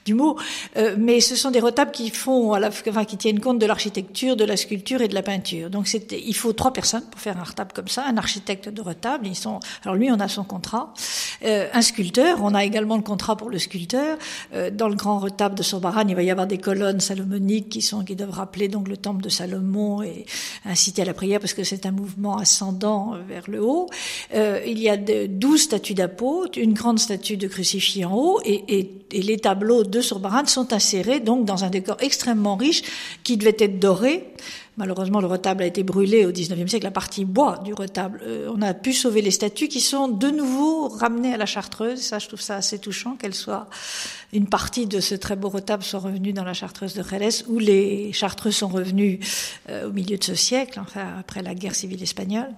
du, 0.06 0.14
mot. 0.14 0.38
Euh, 0.78 0.96
mais 0.98 1.20
ce 1.20 1.36
sont 1.36 1.52
des 1.52 1.60
retables 1.60 1.92
qui 1.92 2.10
font, 2.10 2.54
enfin, 2.54 3.06
qui 3.06 3.18
tiennent 3.18 3.40
compte 3.40 3.60
de 3.60 3.66
l'architecture, 3.66 4.36
de 4.36 4.46
la 4.46 4.58
sculpture 4.58 5.02
et 5.02 5.08
de 5.08 5.14
la 5.14 5.24
peinture. 5.24 5.70
Donc 5.70 5.88
il 5.94 6.36
faut 6.36 6.54
trois 6.54 6.72
personnes 6.72 7.04
pour 7.12 7.20
faire 7.20 7.38
un 7.38 7.44
retable 7.44 7.72
comme 7.74 7.88
ça, 7.88 8.06
un 8.06 8.18
architecte 8.18 8.70
de 8.70 8.82
retable. 8.82 9.28
Ils 9.28 9.36
sont, 9.36 9.60
alors 9.84 9.96
lui, 9.96 10.12
on 10.12 10.20
a 10.20 10.28
son 10.28 10.44
contrat, 10.44 10.94
euh, 11.44 11.68
un 11.74 11.82
sculpteur. 11.82 12.40
On 12.42 12.54
a 12.54 12.64
également 12.64 12.96
le 12.96 13.04
contrat 13.04 13.36
pour 13.36 13.50
le 13.50 13.60
sculpteur. 13.60 14.18
Euh, 14.54 14.70
dans 14.72 14.88
le 14.88 14.96
grand 14.96 15.20
retable 15.20 15.56
de 15.56 15.64
Surbaran, 15.64 16.08
il 16.08 16.16
va 16.16 16.24
y 16.24 16.32
avoir 16.32 16.48
des 16.48 16.58
colonnes 16.58 17.00
salomoniques 17.00 17.70
qui 17.70 17.82
sont 17.82 18.04
qui 18.04 18.16
doivent 18.16 18.32
rappeler 18.32 18.68
donc 18.68 18.88
le 18.88 18.98
temple 18.98 19.22
de 19.22 19.30
Salomon 19.30 20.02
et 20.02 20.26
inciter 20.64 21.02
à 21.02 21.06
la 21.06 21.14
prière 21.14 21.40
parce 21.40 21.54
que 21.54 21.64
c'est 21.64 21.86
un 21.86 21.92
mouvement 21.92 22.38
ascendant 22.38 23.16
vers 23.28 23.50
le 23.50 23.55
haut. 23.60 23.90
Euh, 24.34 24.62
il 24.66 24.80
y 24.80 24.90
a 24.90 24.98
douze 24.98 25.62
statues 25.62 25.94
d'apôtres, 25.94 26.58
une 26.58 26.74
grande 26.74 27.00
statue 27.00 27.38
de 27.38 27.48
crucifix 27.48 28.06
en 28.06 28.14
haut, 28.14 28.40
et, 28.46 28.92
les 29.12 29.38
tableaux 29.38 29.84
de 29.84 30.02
Surbaran 30.02 30.46
sont 30.46 30.74
insérés 30.74 31.22
donc 31.22 31.46
dans 31.46 31.64
un 31.64 31.70
décor 31.70 31.96
extrêmement 32.02 32.58
riche 32.58 32.84
qui 33.24 33.38
devait 33.38 33.56
être 33.60 33.80
doré. 33.80 34.26
Malheureusement, 34.78 35.22
le 35.22 35.28
retable 35.28 35.64
a 35.64 35.66
été 35.66 35.84
brûlé 35.84 36.26
au 36.26 36.34
XIXe 36.34 36.70
siècle, 36.70 36.84
la 36.84 36.92
partie 36.92 37.24
bois 37.24 37.60
du 37.64 37.74
retable. 37.74 38.20
Euh, 38.24 38.52
on 38.54 38.62
a 38.62 38.74
pu 38.74 38.92
sauver 38.92 39.22
les 39.22 39.32
statues 39.32 39.70
qui 39.70 39.80
sont 39.80 40.10
de 40.10 40.28
nouveau 40.28 40.90
ramenées 40.90 41.34
à 41.34 41.38
la 41.38 41.46
Chartreuse. 41.46 42.02
Ça, 42.02 42.20
je 42.20 42.28
trouve 42.28 42.42
ça 42.42 42.58
assez 42.58 42.78
touchant 42.78 43.16
qu'elle 43.16 43.34
soit 43.34 43.70
une 44.34 44.48
partie 44.48 44.86
de 44.86 45.00
ce 45.00 45.16
très 45.16 45.38
beau 45.38 45.48
retable 45.48 45.82
soit 45.82 46.02
revenue 46.02 46.34
dans 46.34 46.44
la 46.44 46.54
Chartreuse 46.54 46.94
de 46.94 47.04
Jerez, 47.04 47.46
où 47.48 47.58
les 47.58 48.12
Chartreux 48.12 48.52
sont 48.52 48.68
revenus 48.68 49.20
euh, 49.70 49.88
au 49.88 49.94
milieu 49.94 50.18
de 50.18 50.24
ce 50.24 50.36
siècle, 50.36 50.80
enfin 50.82 51.08
après 51.20 51.42
la 51.42 51.56
guerre 51.56 51.76
civile 51.76 52.04
espagnole. 52.04 52.50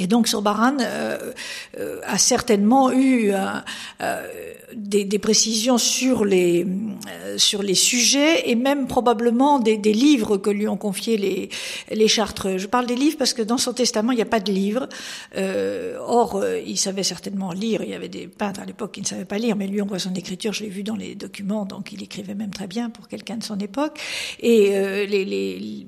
Et 0.00 0.06
donc 0.06 0.28
Surbaran 0.28 0.78
euh, 0.80 1.32
euh, 1.78 2.00
a 2.06 2.16
certainement 2.16 2.90
eu 2.90 3.32
euh, 3.32 4.26
des, 4.74 5.04
des, 5.04 5.18
précisions 5.18 5.76
sur 5.76 6.24
les 6.24 6.64
euh, 6.64 7.36
sur 7.36 7.62
les 7.62 7.74
sujets 7.74 8.48
et 8.48 8.54
même 8.54 8.86
probablement 8.86 9.58
des, 9.58 9.76
des, 9.76 9.92
livres 9.92 10.38
que 10.38 10.48
lui 10.48 10.66
ont 10.68 10.78
confiés 10.78 11.18
les 11.18 11.50
les 11.90 12.08
Chartreux. 12.08 12.56
Je 12.56 12.66
parle 12.66 12.86
des 12.86 12.94
livres 12.94 13.16
parce 13.18 13.34
que 13.34 13.42
dans 13.42 13.58
son 13.58 13.74
testament 13.74 14.12
il 14.12 14.16
n'y 14.16 14.22
a 14.22 14.26
pas 14.26 14.40
de 14.40 14.50
livres. 14.50 14.88
Euh, 15.36 15.98
or 16.00 16.42
il 16.66 16.78
savait 16.78 17.02
certainement 17.02 17.52
lire. 17.52 17.82
Il 17.82 17.90
y 17.90 17.94
avait 17.94 18.08
des 18.08 18.26
peintres 18.26 18.60
à 18.60 18.64
l'époque 18.64 18.92
qui 18.92 19.02
ne 19.02 19.06
savaient 19.06 19.26
pas 19.26 19.38
lire, 19.38 19.54
mais 19.54 19.66
lui 19.66 19.82
on 19.82 19.86
voit 19.86 19.98
son 19.98 20.14
écriture. 20.14 20.54
Je 20.54 20.62
l'ai 20.62 20.70
vu 20.70 20.82
dans 20.82 20.96
les 20.96 21.14
documents, 21.14 21.66
donc 21.66 21.92
il 21.92 22.02
écrivait 22.02 22.34
même 22.34 22.50
très 22.50 22.66
bien 22.66 22.88
pour 22.88 23.06
quelqu'un 23.06 23.36
de 23.36 23.44
son 23.44 23.58
époque. 23.58 23.98
Et 24.40 24.70
les, 25.06 25.24
les 25.24 25.86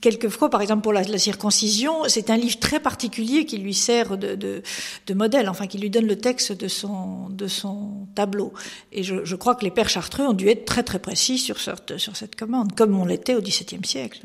quelquefois, 0.00 0.50
par 0.50 0.62
exemple 0.62 0.82
pour 0.82 0.92
la, 0.92 1.02
la 1.02 1.18
circoncision, 1.18 2.04
c'est 2.08 2.30
un 2.30 2.36
livre 2.36 2.58
très 2.58 2.80
particulier 2.80 3.44
qui 3.44 3.58
lui 3.58 3.74
sert 3.74 4.16
de, 4.16 4.34
de, 4.34 4.62
de, 5.06 5.14
modèle, 5.14 5.48
enfin 5.48 5.66
qui 5.66 5.78
lui 5.78 5.90
donne 5.90 6.06
le 6.06 6.16
texte 6.16 6.52
de 6.52 6.68
son, 6.68 7.28
de 7.30 7.46
son 7.46 8.06
tableau. 8.14 8.52
Et 8.92 9.02
je, 9.02 9.24
je, 9.24 9.36
crois 9.36 9.54
que 9.54 9.64
les 9.64 9.70
pères 9.70 9.88
chartreux 9.88 10.26
ont 10.26 10.32
dû 10.32 10.48
être 10.48 10.64
très 10.64 10.82
très 10.82 10.98
précis 10.98 11.38
sur 11.38 11.60
cette, 11.60 11.98
sur 11.98 12.16
cette 12.16 12.36
commande, 12.36 12.74
comme 12.74 12.98
on 12.98 13.04
l'était 13.04 13.34
au 13.34 13.40
XVIIe 13.40 13.84
siècle. 13.84 14.20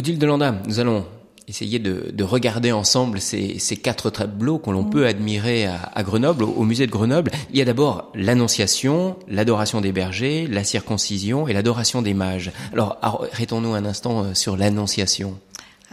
Odile 0.00 0.18
de 0.18 0.24
Landa, 0.24 0.54
nous 0.66 0.80
allons 0.80 1.04
essayer 1.46 1.78
de, 1.78 2.10
de 2.10 2.24
regarder 2.24 2.72
ensemble 2.72 3.20
ces, 3.20 3.58
ces 3.58 3.76
quatre 3.76 4.08
tableaux 4.08 4.56
que 4.56 4.70
l'on 4.70 4.84
mmh. 4.84 4.90
peut 4.90 5.06
admirer 5.06 5.66
à, 5.66 5.78
à 5.94 6.02
Grenoble, 6.02 6.44
au, 6.44 6.48
au, 6.48 6.64
musée 6.64 6.86
de 6.86 6.90
Grenoble. 6.90 7.30
Il 7.50 7.58
y 7.58 7.60
a 7.60 7.66
d'abord 7.66 8.10
l'Annonciation, 8.14 9.16
l'adoration 9.28 9.82
des 9.82 9.92
bergers, 9.92 10.46
la 10.46 10.64
circoncision 10.64 11.48
et 11.48 11.52
l'adoration 11.52 12.00
des 12.00 12.14
mages. 12.14 12.50
Alors 12.72 12.96
arrêtons-nous 13.02 13.74
un 13.74 13.84
instant 13.84 14.24
euh, 14.24 14.32
sur 14.32 14.56
l'Annonciation. 14.56 15.38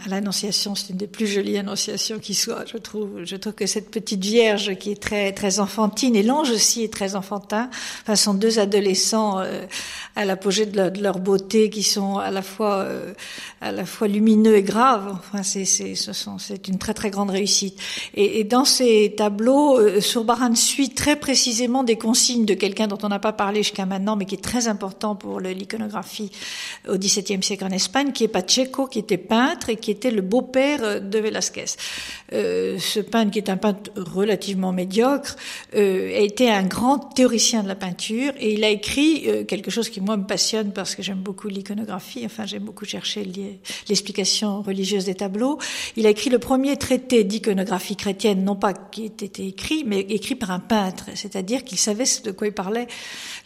L'Annonciation, 0.06 0.76
c'est 0.76 0.90
une 0.90 0.96
des 0.96 1.08
plus 1.08 1.26
jolies 1.26 1.58
annonciations 1.58 2.20
qui 2.20 2.34
soit, 2.34 2.64
je 2.66 2.76
trouve. 2.76 3.24
Je 3.24 3.34
trouve 3.34 3.54
que 3.54 3.66
cette 3.66 3.90
petite 3.90 4.24
Vierge 4.24 4.76
qui 4.76 4.92
est 4.92 5.02
très 5.02 5.32
très 5.32 5.58
enfantine 5.58 6.14
et 6.14 6.22
l'ange 6.22 6.50
aussi 6.50 6.84
est 6.84 6.92
très 6.92 7.16
enfantin. 7.16 7.68
Enfin, 8.02 8.14
sont 8.14 8.34
deux 8.34 8.60
adolescents 8.60 9.40
euh, 9.40 9.66
à 10.14 10.24
l'apogée 10.24 10.66
de, 10.66 10.76
leur, 10.76 10.92
de, 10.92 11.02
leur 11.02 11.18
beauté 11.18 11.68
qui 11.68 11.82
sont 11.82 12.18
à 12.18 12.30
la 12.30 12.42
fois 12.42 12.76
euh, 12.76 13.12
à 13.60 13.72
la 13.72 13.84
fois 13.84 14.06
lumineux 14.06 14.56
et 14.56 14.62
graves. 14.62 15.18
Enfin, 15.18 15.42
c'est 15.42 15.64
c'est 15.64 15.96
ce 15.96 16.12
sont 16.12 16.38
c'est 16.38 16.68
une 16.68 16.78
très 16.78 16.94
très 16.94 17.10
grande 17.10 17.30
réussite. 17.30 17.76
Et, 18.14 18.38
et 18.38 18.44
dans 18.44 18.64
ces 18.64 19.14
tableaux, 19.16 19.78
euh, 19.80 20.00
Surbaran 20.00 20.54
suit 20.54 20.90
très 20.90 21.16
précisément 21.16 21.82
des 21.82 21.96
consignes 21.96 22.44
de 22.44 22.54
quelqu'un 22.54 22.86
dont 22.86 22.98
on 23.02 23.08
n'a 23.08 23.18
pas 23.18 23.32
parlé 23.32 23.64
jusqu'à 23.64 23.84
maintenant, 23.84 24.14
mais 24.14 24.26
qui 24.26 24.36
est 24.36 24.38
très 24.38 24.68
important 24.68 25.16
pour 25.16 25.40
l'iconographie 25.40 26.30
au 26.88 26.96
XVIIe 26.96 27.42
siècle 27.42 27.64
en 27.64 27.70
Espagne, 27.70 28.12
qui 28.12 28.22
est 28.22 28.28
Pacheco, 28.28 28.86
qui 28.86 29.00
était 29.00 29.16
peintre 29.16 29.70
et 29.70 29.76
qui 29.76 29.87
qui 29.88 29.92
était 29.92 30.10
le 30.10 30.20
beau-père 30.20 31.00
de 31.00 31.18
Velázquez. 31.18 31.64
Euh, 32.34 32.78
ce 32.78 33.00
peintre, 33.00 33.30
qui 33.30 33.38
est 33.38 33.48
un 33.48 33.56
peintre 33.56 33.90
relativement 33.96 34.70
médiocre, 34.70 35.34
euh, 35.74 36.14
a 36.14 36.20
été 36.20 36.50
un 36.50 36.64
grand 36.64 36.98
théoricien 36.98 37.62
de 37.62 37.68
la 37.68 37.74
peinture 37.74 38.34
et 38.38 38.52
il 38.52 38.64
a 38.64 38.68
écrit 38.68 39.22
euh, 39.26 39.44
quelque 39.44 39.70
chose 39.70 39.88
qui 39.88 40.02
moi 40.02 40.18
me 40.18 40.26
passionne 40.26 40.72
parce 40.74 40.94
que 40.94 41.02
j'aime 41.02 41.20
beaucoup 41.20 41.48
l'iconographie. 41.48 42.20
Enfin, 42.26 42.44
j'aime 42.44 42.64
beaucoup 42.64 42.84
chercher 42.84 43.26
l'explication 43.88 44.60
religieuse 44.60 45.06
des 45.06 45.14
tableaux. 45.14 45.58
Il 45.96 46.06
a 46.06 46.10
écrit 46.10 46.28
le 46.28 46.38
premier 46.38 46.76
traité 46.76 47.24
d'iconographie 47.24 47.96
chrétienne, 47.96 48.44
non 48.44 48.56
pas 48.56 48.74
qui 48.74 49.04
ait 49.04 49.06
été 49.06 49.46
écrit, 49.46 49.84
mais 49.86 50.00
écrit 50.00 50.34
par 50.34 50.50
un 50.50 50.60
peintre, 50.60 51.06
c'est-à-dire 51.14 51.64
qu'il 51.64 51.78
savait 51.78 52.04
de 52.24 52.30
quoi 52.30 52.46
il 52.46 52.52
parlait. 52.52 52.88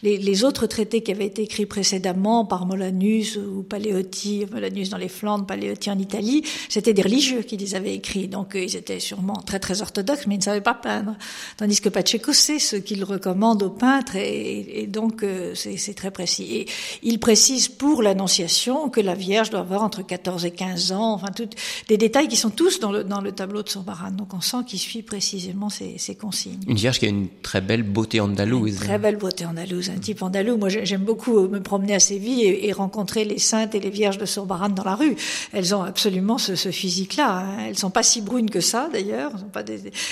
Les, 0.01 0.17
les, 0.17 0.43
autres 0.43 0.67
traités 0.67 1.01
qui 1.01 1.11
avaient 1.13 1.27
été 1.27 1.43
écrits 1.43 1.65
précédemment 1.65 2.43
par 2.43 2.65
Molanus 2.65 3.37
ou 3.37 3.63
Paléotti, 3.63 4.45
Molanus 4.51 4.89
dans 4.89 4.97
les 4.97 5.07
Flandres, 5.07 5.45
Paléotti 5.45 5.89
en 5.89 5.97
Italie 5.97 6.32
c'était 6.69 6.93
des 6.93 7.01
religieux 7.01 7.41
qui 7.41 7.57
les 7.57 7.75
avaient 7.75 7.93
écrits, 7.93 8.27
donc 8.27 8.55
euh, 8.55 8.63
ils 8.63 8.75
étaient 8.75 8.99
sûrement 8.99 9.35
très 9.45 9.59
très 9.59 9.81
orthodoxes, 9.81 10.25
mais 10.27 10.35
ils 10.35 10.39
ne 10.39 10.43
savaient 10.43 10.61
pas 10.61 10.73
peindre. 10.73 11.15
Tandis 11.57 11.81
que 11.81 11.89
Pacheco 11.89 12.33
sait 12.33 12.59
ce 12.59 12.75
qu'il 12.75 13.03
recommande 13.03 13.61
aux 13.61 13.69
peintres, 13.69 14.15
et, 14.15 14.81
et 14.81 14.87
donc 14.87 15.23
euh, 15.23 15.53
c'est 15.55 15.93
très 15.93 16.11
précis. 16.11 16.47
Et 16.55 16.65
il 17.03 17.19
précise 17.19 17.67
pour 17.67 18.01
l'Annonciation 18.01 18.89
que 18.89 19.01
la 19.01 19.15
Vierge 19.15 19.49
doit 19.49 19.59
avoir 19.59 19.83
entre 19.83 20.01
14 20.05 20.45
et 20.45 20.51
15 20.51 20.91
ans, 20.91 21.13
enfin 21.13 21.27
tout, 21.35 21.49
des 21.87 21.97
détails 21.97 22.27
qui 22.27 22.37
sont 22.37 22.49
tous 22.49 22.79
dans 22.79 22.91
le, 22.91 23.03
dans 23.03 23.21
le 23.21 23.31
tableau 23.31 23.63
de 23.63 23.69
Sorbaran. 23.69 24.11
Donc 24.11 24.33
on 24.33 24.41
sent 24.41 24.57
qu'il 24.67 24.79
suit 24.79 25.01
précisément 25.01 25.69
ces, 25.69 25.97
ces, 25.97 26.15
consignes. 26.15 26.59
Une 26.67 26.77
Vierge 26.77 26.99
qui 26.99 27.05
a 27.05 27.09
une 27.09 27.27
très 27.41 27.61
belle 27.61 27.83
beauté 27.83 28.19
andalouse. 28.19 28.71
Une 28.71 28.77
très 28.77 28.99
belle 28.99 29.17
beauté 29.17 29.45
andalouse, 29.45 29.89
un 29.89 29.99
type 29.99 30.21
andalou. 30.21 30.57
Moi 30.57 30.69
j'aime 30.69 31.03
beaucoup 31.03 31.47
me 31.47 31.61
promener 31.61 31.95
à 31.95 31.99
Séville 31.99 32.43
et, 32.43 32.67
et 32.67 32.71
rencontrer 32.71 33.25
les 33.25 33.39
saintes 33.39 33.75
et 33.75 33.79
les 33.79 33.89
Vierges 33.89 34.17
de 34.17 34.25
Sorbaran 34.25 34.69
dans 34.69 34.83
la 34.83 34.95
rue. 34.95 35.15
Elles 35.51 35.75
ont 35.75 35.83
absolument 35.83 36.22
ce, 36.37 36.71
physique-là. 36.71 37.39
Hein. 37.39 37.65
Elles 37.67 37.77
sont 37.77 37.89
pas 37.89 38.03
si 38.03 38.21
brunes 38.21 38.49
que 38.49 38.61
ça, 38.61 38.89
d'ailleurs. 38.91 39.31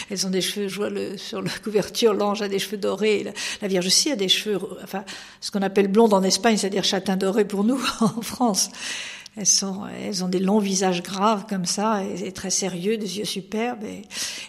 Elles, 0.09 0.27
ont 0.27 0.29
des 0.29 0.41
cheveux, 0.41 0.67
je 0.67 0.75
vois 0.75 0.89
sur 1.17 1.41
la 1.41 1.49
couverture, 1.63 2.13
l'ange 2.13 2.41
a 2.41 2.47
des 2.47 2.59
cheveux 2.59 2.77
dorés, 2.77 3.23
la, 3.23 3.31
la, 3.61 3.67
Vierge 3.67 3.87
aussi 3.87 4.11
a 4.11 4.15
des 4.15 4.29
cheveux, 4.29 4.59
enfin, 4.83 5.03
ce 5.39 5.51
qu'on 5.51 5.61
appelle 5.61 5.87
blonde 5.87 6.13
en 6.13 6.23
Espagne, 6.23 6.57
c'est-à-dire 6.57 6.83
châtain 6.83 7.17
doré 7.17 7.45
pour 7.45 7.63
nous 7.63 7.81
en 8.01 8.21
France. 8.21 8.69
Elles 9.37 9.45
sont, 9.45 9.83
elles 9.87 10.25
ont 10.25 10.27
des 10.27 10.39
longs 10.39 10.59
visages 10.59 11.01
graves 11.01 11.45
comme 11.47 11.65
ça, 11.65 12.03
et, 12.03 12.33
très 12.33 12.49
sérieux, 12.49 12.97
des 12.97 13.19
yeux 13.19 13.25
superbes. 13.25 13.85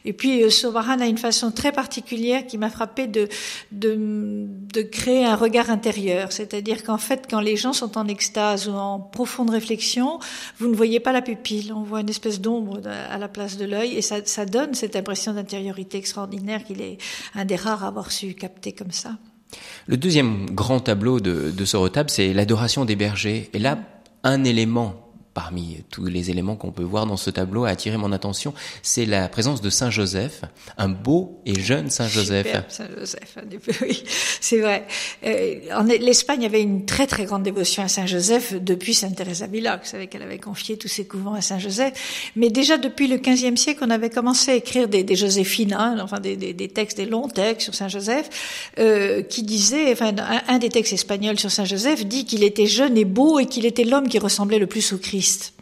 Et, 0.04 0.12
puis 0.12 0.42
euh, 0.42 0.50
Sobaran 0.50 0.98
a 0.98 1.06
une 1.06 1.18
façon 1.18 1.52
très 1.52 1.70
particulière 1.70 2.44
qui 2.46 2.58
m'a 2.58 2.68
frappé 2.68 3.06
de, 3.06 3.28
de, 3.70 3.96
de 4.72 4.82
créer 4.82 5.24
un 5.24 5.36
regard 5.36 5.70
intérieur. 5.70 6.32
C'est-à-dire 6.32 6.82
qu'en 6.82 6.98
fait, 6.98 7.26
quand 7.30 7.40
les 7.40 7.56
gens 7.56 7.72
sont 7.72 7.96
en 7.96 8.08
extase 8.08 8.68
ou 8.68 8.72
en 8.72 8.98
profonde 8.98 9.50
réflexion, 9.50 10.18
vous 10.58 10.66
ne 10.66 10.74
voyez 10.74 10.98
pas 10.98 11.12
la 11.12 11.22
pupille, 11.22 11.72
on 11.72 11.84
voit 11.84 12.00
une 12.00 12.10
espèce 12.10 12.40
d'ombre 12.40 12.80
à 12.84 13.18
la 13.18 13.28
place 13.28 13.56
de 13.56 13.64
l'œil, 13.64 13.96
et 13.96 14.02
ça, 14.02 14.16
ça 14.24 14.46
donne 14.46 14.74
cette 14.74 14.96
impression 14.96 15.32
d'intériorité 15.32 15.96
extraordinaire 15.98 16.64
qu'il 16.64 16.80
est 16.80 16.98
un 17.36 17.44
des 17.44 17.56
rares 17.56 17.84
à 17.84 17.88
avoir 17.88 18.10
su 18.10 18.34
capter 18.34 18.72
comme 18.72 18.90
ça. 18.90 19.12
Le 19.86 19.96
deuxième 19.96 20.50
grand 20.50 20.80
tableau 20.80 21.20
de, 21.20 21.52
de 21.52 21.64
ce 21.64 21.76
retable, 21.76 22.10
c'est 22.10 22.32
l'adoration 22.32 22.84
des 22.84 22.96
bergers. 22.96 23.50
Et 23.52 23.58
là, 23.58 23.78
un 24.24 24.44
élément 24.44 25.01
parmi 25.34 25.78
tous 25.90 26.06
les 26.06 26.30
éléments 26.30 26.56
qu'on 26.56 26.72
peut 26.72 26.82
voir 26.82 27.06
dans 27.06 27.16
ce 27.16 27.30
tableau 27.30 27.64
a 27.64 27.70
attiré 27.70 27.96
mon 27.96 28.12
attention, 28.12 28.54
c'est 28.82 29.06
la 29.06 29.28
présence 29.28 29.60
de 29.60 29.70
Saint 29.70 29.90
Joseph, 29.90 30.42
un 30.78 30.88
beau 30.88 31.40
et 31.46 31.58
jeune 31.58 31.90
Saint 31.90 32.08
Joseph. 32.08 32.46
Saint 32.68 32.88
Joseph, 32.96 33.38
oui, 33.82 34.02
c'est 34.40 34.60
vrai. 34.60 34.86
Euh, 35.24 35.54
L'Espagne 36.00 36.44
avait 36.44 36.62
une 36.62 36.84
très 36.84 37.06
très 37.06 37.24
grande 37.24 37.42
dévotion 37.42 37.82
à 37.82 37.88
Saint 37.88 38.06
Joseph 38.06 38.54
depuis 38.54 38.94
Sainte 38.94 39.16
Thérèse 39.16 39.40
d'Avila. 39.40 39.76
Vous 39.76 39.88
savez 39.88 40.06
qu'elle 40.06 40.22
avait 40.22 40.38
confié 40.38 40.76
tous 40.76 40.88
ses 40.88 41.06
couvents 41.06 41.34
à 41.34 41.40
Saint 41.40 41.58
Joseph. 41.58 42.32
Mais 42.36 42.50
déjà 42.50 42.78
depuis 42.78 43.08
le 43.08 43.18
XVe 43.18 43.56
siècle, 43.56 43.82
on 43.86 43.90
avait 43.90 44.10
commencé 44.10 44.50
à 44.50 44.54
écrire 44.54 44.88
des, 44.88 45.16
Joséphines, 45.16 45.74
hein, 45.74 45.96
enfin 46.02 46.20
des, 46.20 46.36
textes, 46.68 46.96
des 46.96 47.06
longs 47.06 47.28
textes 47.28 47.64
sur 47.64 47.74
Saint 47.74 47.88
Joseph, 47.88 48.70
euh, 48.78 49.22
qui 49.22 49.42
disaient, 49.42 49.92
enfin 49.92 50.12
un 50.48 50.58
des 50.58 50.68
textes 50.68 50.92
espagnols 50.92 51.38
sur 51.38 51.50
Saint 51.50 51.64
Joseph 51.64 52.06
dit 52.06 52.24
qu'il 52.24 52.44
était 52.44 52.66
jeune 52.66 52.96
et 52.96 53.04
beau 53.04 53.38
et 53.38 53.46
qu'il 53.46 53.66
était 53.66 53.84
l'homme 53.84 54.08
qui 54.08 54.18
ressemblait 54.18 54.58
le 54.58 54.66
plus 54.66 54.92
au 54.92 54.98
Christ. 54.98 55.21
Christ. 55.22 55.52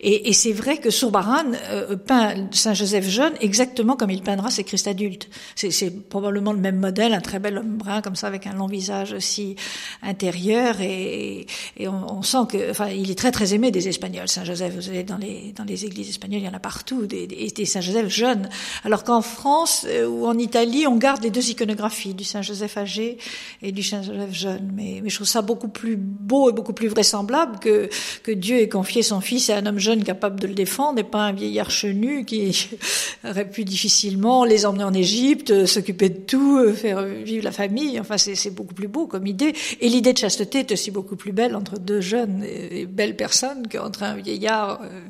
Et, 0.00 0.28
et 0.28 0.32
c'est 0.32 0.52
vrai 0.52 0.78
que 0.78 0.90
Sourbaran 0.90 1.52
euh, 1.70 1.96
peint 1.96 2.48
Saint 2.52 2.74
Joseph 2.74 3.08
jeune 3.08 3.32
exactement 3.40 3.96
comme 3.96 4.10
il 4.10 4.22
peindra 4.22 4.50
ses 4.50 4.64
Christ 4.64 4.88
adultes. 4.88 5.28
C'est 5.54 6.08
probablement 6.08 6.52
le 6.52 6.58
même 6.58 6.78
modèle, 6.78 7.14
un 7.14 7.20
très 7.20 7.38
bel 7.38 7.58
homme 7.58 7.76
brun 7.76 8.02
comme 8.02 8.16
ça 8.16 8.26
avec 8.26 8.46
un 8.46 8.52
long 8.52 8.66
visage 8.66 9.12
aussi 9.12 9.56
intérieur 10.02 10.80
et, 10.80 11.46
et 11.76 11.88
on, 11.88 12.18
on, 12.18 12.22
sent 12.22 12.46
que, 12.48 12.70
enfin, 12.70 12.88
il 12.88 13.10
est 13.10 13.18
très 13.18 13.32
très 13.32 13.54
aimé 13.54 13.70
des 13.70 13.88
Espagnols. 13.88 14.28
Saint 14.28 14.44
Joseph, 14.44 14.74
vous 14.74 14.82
savez, 14.82 15.02
dans 15.02 15.16
les 15.16 15.52
dans 15.56 15.64
les 15.64 15.84
églises 15.84 16.08
espagnoles, 16.10 16.40
il 16.40 16.46
y 16.46 16.48
en 16.48 16.54
a 16.54 16.60
partout 16.60 17.06
des, 17.06 17.26
des, 17.26 17.48
des 17.48 17.64
Saint 17.64 17.80
Joseph 17.80 18.08
jeunes. 18.08 18.48
Alors 18.84 19.04
qu'en 19.04 19.22
France 19.22 19.86
euh, 19.88 20.06
ou 20.06 20.26
en 20.26 20.38
Italie, 20.38 20.86
on 20.86 20.96
garde 20.96 21.22
les 21.22 21.30
deux 21.30 21.48
iconographies 21.50 22.14
du 22.14 22.24
Saint 22.24 22.42
Joseph 22.42 22.76
âgé 22.76 23.18
et 23.62 23.72
du 23.72 23.82
Saint 23.82 24.02
Joseph 24.02 24.32
jeune. 24.32 24.72
Mais, 24.74 25.00
mais 25.02 25.08
je 25.08 25.16
trouve 25.16 25.26
ça 25.26 25.42
beaucoup 25.42 25.68
plus 25.68 25.96
beau 25.96 26.50
et 26.50 26.52
beaucoup 26.52 26.74
plus 26.74 26.88
vraisemblable 26.88 27.58
que 27.60 27.88
que 28.22 28.32
Dieu 28.32 28.58
ait 28.58 28.68
confié 28.68 29.02
son 29.02 29.20
fils 29.20 29.48
à 29.50 29.56
un 29.56 29.66
homme 29.66 29.78
jeune 29.78 29.85
capable 29.94 30.40
de 30.40 30.46
le 30.46 30.54
défendre 30.54 30.98
et 30.98 31.04
pas 31.04 31.20
un 31.20 31.32
vieillard 31.32 31.70
chenu 31.70 32.24
qui 32.24 32.68
aurait 33.28 33.48
pu 33.48 33.64
difficilement 33.64 34.44
les 34.44 34.66
emmener 34.66 34.84
en 34.84 34.94
Égypte, 34.94 35.50
euh, 35.50 35.66
s'occuper 35.66 36.08
de 36.08 36.18
tout, 36.18 36.58
euh, 36.58 36.72
faire 36.72 37.04
vivre 37.04 37.44
la 37.44 37.52
famille. 37.52 37.98
Enfin, 38.00 38.18
c'est 38.18 38.54
beaucoup 38.54 38.74
plus 38.74 38.88
beau 38.88 39.06
comme 39.06 39.26
idée. 39.26 39.54
Et 39.80 39.88
l'idée 39.88 40.12
de 40.12 40.18
chasteté 40.18 40.60
est 40.60 40.72
aussi 40.72 40.90
beaucoup 40.90 41.16
plus 41.16 41.32
belle 41.32 41.54
entre 41.54 41.78
deux 41.78 42.00
jeunes 42.00 42.44
et 42.44 42.86
belles 42.86 43.16
personnes 43.16 43.66
qu'entre 43.70 44.02
un 44.02 44.16
vieillard 44.16 44.80
euh, 44.82 45.00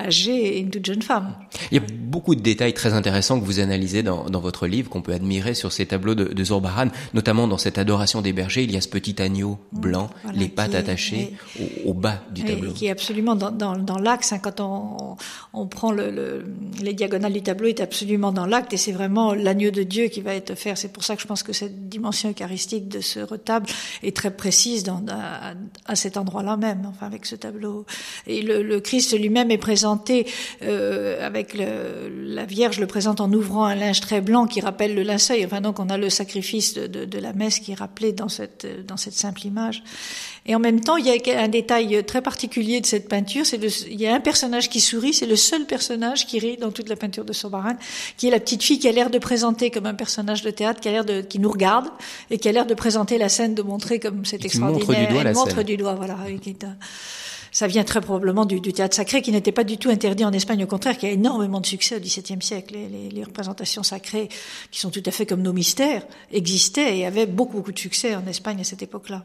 âgé 0.00 0.56
et 0.56 0.60
une 0.60 0.70
toute 0.70 0.86
jeune 0.86 1.02
femme. 1.02 1.34
Il 1.70 1.76
y 1.76 1.80
a 1.80 1.84
beaucoup 1.98 2.34
de 2.34 2.40
détails 2.40 2.74
très 2.74 2.92
intéressants 2.92 3.40
que 3.40 3.44
vous 3.44 3.60
analysez 3.60 4.02
dans, 4.02 4.24
dans 4.24 4.40
votre 4.40 4.66
livre, 4.66 4.90
qu'on 4.90 5.02
peut 5.02 5.12
admirer 5.12 5.54
sur 5.54 5.72
ces 5.72 5.86
tableaux 5.86 6.14
de, 6.14 6.24
de 6.24 6.44
Zorbaran, 6.44 6.88
notamment 7.14 7.48
dans 7.48 7.58
cette 7.58 7.78
adoration 7.78 8.22
des 8.22 8.32
bergers. 8.32 8.62
Il 8.62 8.72
y 8.72 8.76
a 8.76 8.80
ce 8.80 8.88
petit 8.88 9.20
agneau 9.20 9.58
blanc, 9.72 10.10
les 10.34 10.48
pattes 10.48 10.74
attachées 10.74 11.32
au, 11.60 11.90
au, 11.90 11.94
bas 11.94 12.22
du 12.30 12.44
tableau. 12.44 12.72
Qui 12.72 12.86
est 12.86 12.90
absolument 12.90 13.34
dans, 13.34 13.50
dans, 13.50 13.76
dans 13.76 13.98
l'axe. 14.06 14.32
Hein, 14.32 14.38
quand 14.38 14.60
on, 15.52 15.66
prend 15.66 15.92
le, 15.92 16.10
le, 16.10 16.44
les 16.80 16.94
diagonales 16.94 17.32
du 17.32 17.42
tableau, 17.42 17.68
est 17.68 17.80
absolument 17.80 18.32
dans 18.32 18.46
l'acte 18.46 18.72
et 18.72 18.76
c'est 18.76 18.92
vraiment 18.92 19.34
l'agneau 19.34 19.70
de 19.70 19.82
Dieu 19.82 20.06
qui 20.08 20.20
va 20.20 20.34
être 20.34 20.54
fait. 20.54 20.74
C'est 20.76 20.92
pour 20.92 21.04
ça 21.04 21.16
que 21.16 21.22
je 21.22 21.26
pense 21.26 21.42
que 21.42 21.52
cette 21.52 21.88
dimension 21.88 22.30
eucharistique 22.30 22.88
de 22.88 23.00
ce 23.00 23.20
retable 23.20 23.66
est 24.02 24.16
très 24.16 24.30
précise 24.30 24.84
à, 25.86 25.96
cet 25.96 26.16
endroit-là 26.16 26.56
même, 26.56 26.86
enfin 26.88 27.06
avec 27.06 27.26
ce 27.26 27.34
tableau. 27.34 27.84
Et 28.26 28.42
le, 28.42 28.80
Christ 28.80 29.18
lui-même 29.18 29.50
est 29.50 29.58
présenté 29.58 30.26
euh, 30.62 31.26
avec 31.26 31.54
la 31.54 32.44
Vierge 32.44 32.78
le 32.78 32.86
présente 32.86 33.20
en 33.20 33.32
ouvrant 33.32 33.64
un 33.64 33.74
linge 33.74 34.00
très 34.00 34.20
blanc 34.20 34.46
qui 34.46 34.60
rappelle 34.60 34.94
le 34.94 35.02
linceul. 35.02 35.44
Enfin 35.44 35.60
donc 35.60 35.80
on 35.80 35.88
a 35.88 35.98
le 35.98 36.10
sacrifice 36.10 36.74
de, 36.74 37.18
la 37.18 37.32
messe 37.32 37.58
qui 37.58 37.72
est 37.72 37.76
rappelé 37.76 38.12
dans 38.12 38.28
cette 38.28 38.66
simple 38.96 39.46
image. 39.46 39.82
Et 40.46 40.54
en 40.54 40.60
même 40.60 40.80
temps, 40.80 40.96
il 40.96 41.06
y 41.06 41.10
a 41.10 41.42
un 41.42 41.48
détail 41.48 42.04
très 42.04 42.22
particulier 42.22 42.80
de 42.80 42.86
cette 42.86 43.08
peinture, 43.08 43.44
c'est 43.44 43.60
il 43.88 44.00
y 44.00 44.06
a 44.06 44.14
un 44.14 44.20
personnage 44.20 44.70
qui 44.70 44.80
sourit, 44.80 45.12
c'est 45.12 45.26
le 45.26 45.36
seul 45.36 45.66
personnage 45.66 46.26
qui 46.26 46.38
rit 46.38 46.56
dans 46.56 46.70
toute 46.70 46.88
la 46.88 46.96
peinture 46.96 47.24
de 47.24 47.32
Sobaran, 47.32 47.76
qui 48.16 48.28
est 48.28 48.30
la 48.30 48.38
petite 48.38 48.62
fille 48.62 48.78
qui 48.78 48.88
a 48.88 48.92
l'air 48.92 49.10
de 49.10 49.18
présenter 49.18 49.70
comme 49.70 49.86
un 49.86 49.94
personnage 49.94 50.42
de 50.42 50.50
théâtre, 50.50 50.80
qui 50.80 50.88
a 50.88 50.92
l'air 50.92 51.04
de, 51.04 51.20
qui 51.20 51.40
nous 51.40 51.50
regarde 51.50 51.88
et 52.30 52.38
qui 52.38 52.48
a 52.48 52.52
l'air 52.52 52.66
de 52.66 52.74
présenter 52.74 53.18
la 53.18 53.28
scène, 53.28 53.54
de 53.54 53.62
montrer 53.62 53.98
comme 53.98 54.24
c'est 54.24 54.44
extraordinaire. 54.44 54.86
Montre 54.86 55.00
du 55.00 55.06
doigt 55.06 55.20
Elle 55.20 55.24
la 55.26 55.32
montre 55.32 55.54
scène. 55.56 55.64
du 55.64 55.76
doigt, 55.76 55.94
voilà. 55.94 56.16
Qui 56.40 56.50
est 56.50 56.64
un, 56.64 56.76
ça 57.56 57.66
vient 57.66 57.84
très 57.84 58.02
probablement 58.02 58.44
du, 58.44 58.60
du, 58.60 58.74
théâtre 58.74 58.94
sacré 58.94 59.22
qui 59.22 59.32
n'était 59.32 59.50
pas 59.50 59.64
du 59.64 59.78
tout 59.78 59.88
interdit 59.88 60.26
en 60.26 60.32
Espagne, 60.34 60.62
au 60.64 60.66
contraire, 60.66 60.98
qui 60.98 61.06
a 61.06 61.10
énormément 61.10 61.58
de 61.58 61.64
succès 61.64 61.96
au 61.96 62.00
XVIIe 62.00 62.42
siècle. 62.42 62.74
Les, 62.74 62.86
les, 62.86 63.08
les, 63.08 63.24
représentations 63.24 63.82
sacrées, 63.82 64.28
qui 64.70 64.78
sont 64.78 64.90
tout 64.90 65.02
à 65.06 65.10
fait 65.10 65.24
comme 65.24 65.40
nos 65.40 65.54
mystères, 65.54 66.02
existaient 66.30 66.98
et 66.98 67.06
avaient 67.06 67.24
beaucoup, 67.24 67.56
beaucoup 67.56 67.72
de 67.72 67.78
succès 67.78 68.14
en 68.14 68.26
Espagne 68.26 68.60
à 68.60 68.64
cette 68.64 68.82
époque-là. 68.82 69.24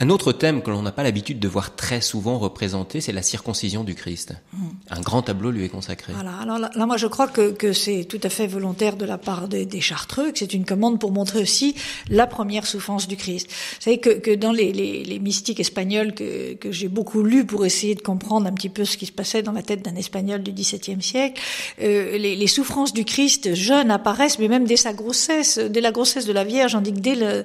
Un 0.00 0.08
autre 0.08 0.32
thème 0.32 0.62
que 0.62 0.70
l'on 0.70 0.80
n'a 0.80 0.92
pas 0.92 1.02
l'habitude 1.02 1.40
de 1.40 1.48
voir 1.48 1.76
très 1.76 2.00
souvent 2.00 2.38
représenté, 2.38 3.02
c'est 3.02 3.12
la 3.12 3.20
circoncision 3.20 3.84
du 3.84 3.94
Christ. 3.94 4.32
Mmh. 4.54 4.66
Un 4.88 5.00
grand 5.02 5.20
tableau 5.20 5.50
lui 5.50 5.64
est 5.64 5.68
consacré. 5.68 6.14
Voilà. 6.14 6.36
Alors 6.38 6.58
là, 6.58 6.70
là 6.74 6.86
moi, 6.86 6.96
je 6.96 7.06
crois 7.06 7.28
que, 7.28 7.50
que 7.50 7.74
c'est 7.74 8.04
tout 8.04 8.20
à 8.22 8.30
fait 8.30 8.46
volontaire 8.46 8.96
de 8.96 9.04
la 9.04 9.18
part 9.18 9.46
des, 9.46 9.66
des 9.66 9.82
Chartreux, 9.82 10.32
que 10.32 10.38
c'est 10.38 10.54
une 10.54 10.64
commande 10.64 10.98
pour 10.98 11.12
montrer 11.12 11.42
aussi 11.42 11.74
la 12.08 12.26
première 12.26 12.66
souffrance 12.66 13.08
du 13.08 13.16
Christ. 13.16 13.50
Vous 13.50 13.82
savez 13.82 13.98
que, 13.98 14.10
que 14.10 14.34
dans 14.34 14.52
les, 14.52 15.18
mystiques 15.20 15.60
espagnols 15.60 16.14
que, 16.14 16.54
que 16.54 16.72
j'ai 16.72 16.88
beaucoup 16.88 17.22
lus 17.22 17.44
pour 17.44 17.57
essayer 17.64 17.94
de 17.94 18.02
comprendre 18.02 18.46
un 18.46 18.52
petit 18.52 18.68
peu 18.68 18.84
ce 18.84 18.96
qui 18.96 19.06
se 19.06 19.12
passait 19.12 19.42
dans 19.42 19.52
la 19.52 19.62
tête 19.62 19.82
d'un 19.82 19.96
Espagnol 19.96 20.42
du 20.42 20.52
XVIIe 20.52 21.02
siècle, 21.02 21.40
euh, 21.80 22.18
les, 22.18 22.36
les, 22.36 22.46
souffrances 22.46 22.92
du 22.92 23.04
Christ 23.04 23.54
jeune 23.54 23.90
apparaissent, 23.90 24.38
mais 24.38 24.48
même 24.48 24.64
dès 24.64 24.76
sa 24.76 24.92
grossesse, 24.92 25.58
dès 25.58 25.80
la 25.80 25.92
grossesse 25.92 26.26
de 26.26 26.32
la 26.32 26.44
Vierge, 26.44 26.74
on 26.74 26.80
dit 26.80 26.92
que 26.92 27.00
dès, 27.00 27.14
le, 27.14 27.44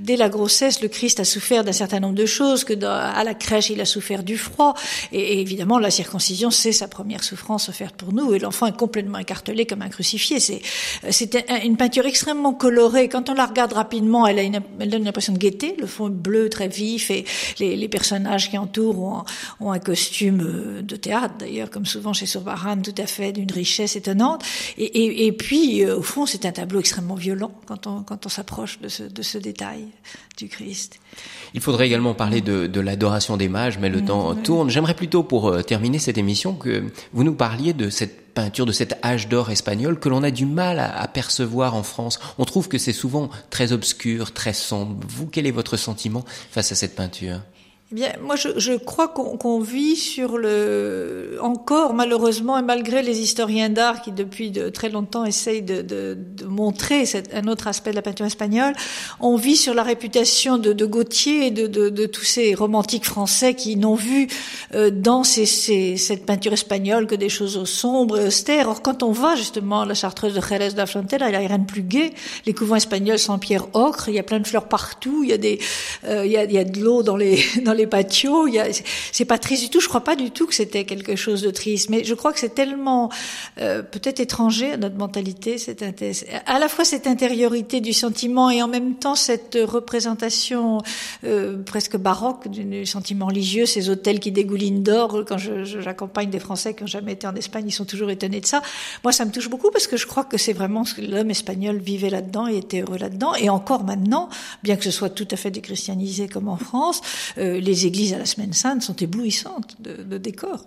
dès 0.00 0.16
la 0.16 0.28
grossesse, 0.28 0.80
le 0.80 0.88
Christ 0.88 1.20
a 1.20 1.24
souffert 1.24 1.64
d'un 1.64 1.72
certain 1.72 2.00
nombre 2.00 2.14
de 2.14 2.26
choses, 2.26 2.64
que 2.64 2.72
dans, 2.72 2.90
à 2.90 3.24
la 3.24 3.34
crèche, 3.34 3.70
il 3.70 3.80
a 3.80 3.84
souffert 3.84 4.22
du 4.22 4.36
froid, 4.36 4.74
et, 5.12 5.40
évidemment, 5.40 5.78
la 5.78 5.90
circoncision, 5.90 6.50
c'est 6.50 6.72
sa 6.72 6.88
première 6.88 7.24
souffrance 7.24 7.68
offerte 7.68 7.96
pour 7.96 8.12
nous, 8.12 8.34
et 8.34 8.38
l'enfant 8.38 8.66
est 8.66 8.76
complètement 8.76 9.18
écartelé 9.18 9.66
comme 9.66 9.82
un 9.82 9.88
crucifié. 9.88 10.40
C'est, 10.40 10.60
c'est 11.10 11.44
une 11.64 11.76
peinture 11.76 12.06
extrêmement 12.06 12.54
colorée. 12.54 13.08
Quand 13.08 13.30
on 13.30 13.34
la 13.34 13.46
regarde 13.46 13.72
rapidement, 13.72 14.26
elle, 14.26 14.38
a 14.38 14.42
une, 14.42 14.60
elle 14.80 14.90
donne 14.90 15.02
une 15.02 15.08
impression 15.08 15.32
de 15.32 15.38
gaieté. 15.38 15.74
Le 15.78 15.86
fond 15.86 16.08
bleu, 16.08 16.48
très 16.48 16.68
vif, 16.68 17.10
et 17.10 17.24
les, 17.58 17.76
les 17.76 17.88
personnages 17.88 18.50
qui 18.50 18.58
entourent 18.58 19.24
ont 19.60 19.72
un 19.72 19.78
costume 19.78 20.82
de 20.82 20.96
théâtre, 20.96 21.34
d'ailleurs, 21.38 21.70
comme 21.70 21.86
souvent 21.86 22.12
chez 22.12 22.26
Surbaran, 22.26 22.80
tout 22.80 22.94
à 22.98 23.06
fait 23.06 23.32
d'une 23.32 23.50
richesse 23.50 23.96
étonnante. 23.96 24.44
Et, 24.78 24.84
et, 24.84 25.26
et 25.26 25.32
puis, 25.32 25.84
au 25.86 26.02
fond, 26.02 26.26
c'est 26.26 26.44
un 26.46 26.52
tableau 26.52 26.80
extrêmement 26.80 27.14
violent 27.14 27.52
quand 27.66 27.86
on, 27.86 28.02
quand 28.02 28.26
on 28.26 28.28
s'approche 28.28 28.80
de 28.80 28.88
ce, 28.88 29.02
de 29.02 29.22
ce 29.22 29.38
détail 29.38 29.86
du 30.36 30.48
Christ. 30.48 30.98
Il 31.54 31.60
faudrait 31.60 31.86
également 31.86 32.14
parler 32.14 32.40
de, 32.40 32.66
de 32.66 32.80
l'adoration 32.80 33.36
des 33.36 33.48
mages, 33.48 33.78
mais 33.78 33.88
le 33.88 34.02
mmh, 34.02 34.06
temps 34.06 34.32
oui. 34.32 34.42
tourne. 34.42 34.70
J'aimerais 34.70 34.94
plutôt, 34.94 35.22
pour 35.22 35.48
euh, 35.48 35.62
terminer 35.62 35.98
cette 35.98 36.18
émission, 36.18 36.54
que 36.54 36.84
vous 37.12 37.24
nous 37.24 37.34
parliez 37.34 37.72
de 37.72 37.90
cette 37.90 38.34
peinture, 38.34 38.66
de 38.66 38.72
cet 38.72 38.98
âge 39.04 39.28
d'or 39.28 39.50
espagnol 39.50 40.00
que 40.00 40.08
l'on 40.08 40.24
a 40.24 40.32
du 40.32 40.46
mal 40.46 40.80
à, 40.80 41.00
à, 41.00 41.06
percevoir 41.06 41.74
en 41.74 41.84
France. 41.84 42.18
On 42.38 42.44
trouve 42.44 42.68
que 42.68 42.78
c'est 42.78 42.92
souvent 42.92 43.30
très 43.50 43.72
obscur, 43.72 44.32
très 44.32 44.52
sombre. 44.52 44.96
Vous, 45.08 45.26
quel 45.26 45.46
est 45.46 45.52
votre 45.52 45.76
sentiment 45.76 46.24
face 46.50 46.72
à 46.72 46.74
cette 46.74 46.96
peinture? 46.96 47.40
Bien, 47.94 48.12
moi, 48.20 48.34
je, 48.36 48.48
je 48.56 48.72
crois 48.72 49.08
qu'on 49.08 49.36
qu 49.36 49.64
vit 49.64 49.96
sur 49.96 50.36
le 50.36 51.38
encore 51.40 51.94
malheureusement 51.94 52.58
et 52.58 52.62
malgré 52.62 53.02
les 53.02 53.20
historiens 53.20 53.70
d'art 53.70 54.02
qui 54.02 54.10
depuis 54.10 54.50
de 54.50 54.68
très 54.68 54.88
longtemps 54.88 55.24
essayent 55.24 55.62
de, 55.62 55.80
de, 55.82 56.18
de 56.18 56.44
montrer 56.44 57.06
cette, 57.06 57.32
un 57.34 57.46
autre 57.46 57.68
aspect 57.68 57.90
de 57.90 57.96
la 57.96 58.02
peinture 58.02 58.26
espagnole, 58.26 58.74
on 59.20 59.36
vit 59.36 59.56
sur 59.56 59.74
la 59.74 59.84
réputation 59.84 60.58
de, 60.58 60.72
de 60.72 60.86
Gautier 60.86 61.46
et 61.46 61.50
de, 61.50 62.06
tous 62.06 62.24
ces 62.24 62.54
romantiques 62.54 63.04
français 63.04 63.54
qui 63.54 63.76
n'ont 63.76 63.94
vu 63.94 64.28
euh, 64.74 64.90
dans 64.90 65.22
ces, 65.22 65.46
ces, 65.46 65.96
cette 65.96 66.26
peinture 66.26 66.52
espagnole 66.52 67.06
que 67.06 67.14
des 67.14 67.28
choses 67.28 67.64
sombres 67.64 68.18
et 68.18 68.26
austères. 68.26 68.68
Or, 68.68 68.82
quand 68.82 69.02
on 69.02 69.12
va 69.12 69.36
justement 69.36 69.82
à 69.82 69.86
la 69.86 69.94
chartreuse 69.94 70.34
de 70.34 70.40
Jerez 70.40 70.70
de 70.70 70.76
la 70.76 70.86
Frontera, 70.86 71.28
il 71.28 71.30
n'y 71.30 71.36
a 71.36 71.48
rien 71.48 71.58
de 71.58 71.66
plus 71.66 71.82
gai. 71.82 72.12
Les 72.46 72.54
couvents 72.54 72.76
espagnols 72.76 73.18
en 73.28 73.38
pierre 73.38 73.66
ocre, 73.74 74.08
il 74.08 74.14
y 74.14 74.18
a 74.18 74.22
plein 74.22 74.40
de 74.40 74.46
fleurs 74.46 74.68
partout, 74.68 75.22
il 75.22 75.30
y 75.30 75.32
a 75.32 75.38
des, 75.38 75.58
euh, 76.06 76.26
il, 76.26 76.32
y 76.32 76.36
a, 76.36 76.44
il 76.44 76.52
y 76.52 76.58
a 76.58 76.64
de 76.64 76.80
l'eau 76.80 77.02
dans 77.02 77.16
les 77.16 77.38
dans 77.64 77.74
dans 77.74 77.83
C'est 79.12 79.24
pas 79.24 79.38
triste 79.38 79.62
du 79.64 79.70
tout. 79.70 79.80
Je 79.80 79.88
crois 79.88 80.02
pas 80.02 80.16
du 80.16 80.30
tout 80.30 80.46
que 80.46 80.54
c'était 80.54 80.84
quelque 80.84 81.16
chose 81.16 81.42
de 81.42 81.50
triste, 81.50 81.90
mais 81.90 82.04
je 82.04 82.14
crois 82.14 82.32
que 82.32 82.38
c'est 82.38 82.54
tellement 82.54 83.10
euh, 83.58 83.82
peut-être 83.82 84.20
étranger 84.20 84.72
à 84.72 84.76
notre 84.76 84.96
mentalité, 84.96 85.58
cette 85.58 85.84
à 86.46 86.58
la 86.58 86.68
fois 86.68 86.84
cette 86.84 87.06
intériorité 87.06 87.80
du 87.80 87.92
sentiment 87.92 88.50
et 88.50 88.62
en 88.62 88.68
même 88.68 88.94
temps 88.94 89.14
cette 89.14 89.58
représentation 89.62 90.80
euh, 91.24 91.62
presque 91.62 91.96
baroque 91.96 92.48
du 92.48 92.86
sentiment 92.86 93.26
religieux, 93.26 93.66
ces 93.66 93.90
hôtels 93.90 94.20
qui 94.20 94.32
dégoulinent 94.32 94.82
d'or. 94.82 95.24
Quand 95.26 95.38
j'accompagne 95.38 96.30
des 96.30 96.38
Français 96.38 96.74
qui 96.74 96.82
n'ont 96.82 96.88
jamais 96.88 97.12
été 97.12 97.26
en 97.26 97.34
Espagne, 97.34 97.64
ils 97.66 97.72
sont 97.72 97.84
toujours 97.84 98.10
étonnés 98.10 98.40
de 98.40 98.46
ça. 98.46 98.62
Moi, 99.02 99.12
ça 99.12 99.24
me 99.24 99.30
touche 99.30 99.48
beaucoup 99.48 99.70
parce 99.70 99.86
que 99.86 99.96
je 99.96 100.06
crois 100.06 100.24
que 100.24 100.38
c'est 100.38 100.52
vraiment 100.52 100.84
ce 100.84 100.94
que 100.94 101.02
l'homme 101.02 101.30
espagnol 101.30 101.78
vivait 101.78 102.10
là-dedans 102.10 102.48
et 102.48 102.56
était 102.58 102.80
heureux 102.80 102.98
là-dedans. 102.98 103.34
Et 103.34 103.48
encore 103.48 103.84
maintenant, 103.84 104.28
bien 104.62 104.76
que 104.76 104.84
ce 104.84 104.90
soit 104.90 105.10
tout 105.10 105.28
à 105.30 105.36
fait 105.36 105.50
déchristianisé 105.50 106.28
comme 106.28 106.48
en 106.48 106.56
France, 106.56 107.00
euh, 107.38 107.60
les 107.60 107.73
églises 107.82 108.14
à 108.14 108.18
la 108.18 108.26
Semaine 108.26 108.52
Sainte 108.52 108.82
sont 108.82 108.96
éblouissantes 108.96 109.76
de, 109.80 110.02
de 110.02 110.18
décors. 110.18 110.64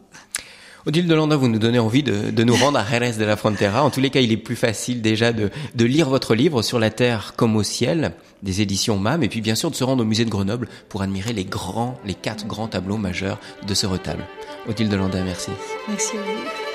Odile 0.87 1.07
de 1.07 1.13
Landa, 1.15 1.35
vous 1.35 1.49
nous 1.49 1.59
donnez 1.59 1.79
envie 1.79 2.01
de, 2.01 2.31
de, 2.31 2.43
nous 2.45 2.55
rendre 2.55 2.79
à 2.79 2.85
Jerez 2.85 3.13
de 3.13 3.25
la 3.25 3.35
Frontera. 3.35 3.83
En 3.83 3.89
tous 3.89 3.99
les 3.99 4.09
cas, 4.09 4.21
il 4.21 4.31
est 4.31 4.37
plus 4.37 4.55
facile 4.55 5.01
déjà 5.01 5.33
de, 5.33 5.49
de, 5.75 5.85
lire 5.85 6.09
votre 6.09 6.33
livre 6.33 6.61
sur 6.61 6.79
la 6.79 6.89
terre 6.89 7.33
comme 7.35 7.57
au 7.57 7.63
ciel, 7.63 8.13
des 8.41 8.61
éditions 8.61 8.97
MAM, 8.97 9.21
et 9.21 9.27
puis 9.27 9.41
bien 9.41 9.55
sûr 9.55 9.69
de 9.69 9.75
se 9.75 9.83
rendre 9.83 10.03
au 10.03 10.05
musée 10.05 10.23
de 10.23 10.29
Grenoble 10.29 10.69
pour 10.87 11.01
admirer 11.01 11.33
les 11.33 11.43
grands, 11.43 11.99
les 12.05 12.13
quatre 12.13 12.47
grands 12.47 12.69
tableaux 12.69 12.97
majeurs 12.97 13.39
de 13.67 13.73
ce 13.73 13.85
retable. 13.85 14.25
Odile 14.69 14.87
de 14.87 14.95
Landa, 14.95 15.21
merci. 15.23 15.51
Merci 15.89 16.13
vous. 16.15 16.66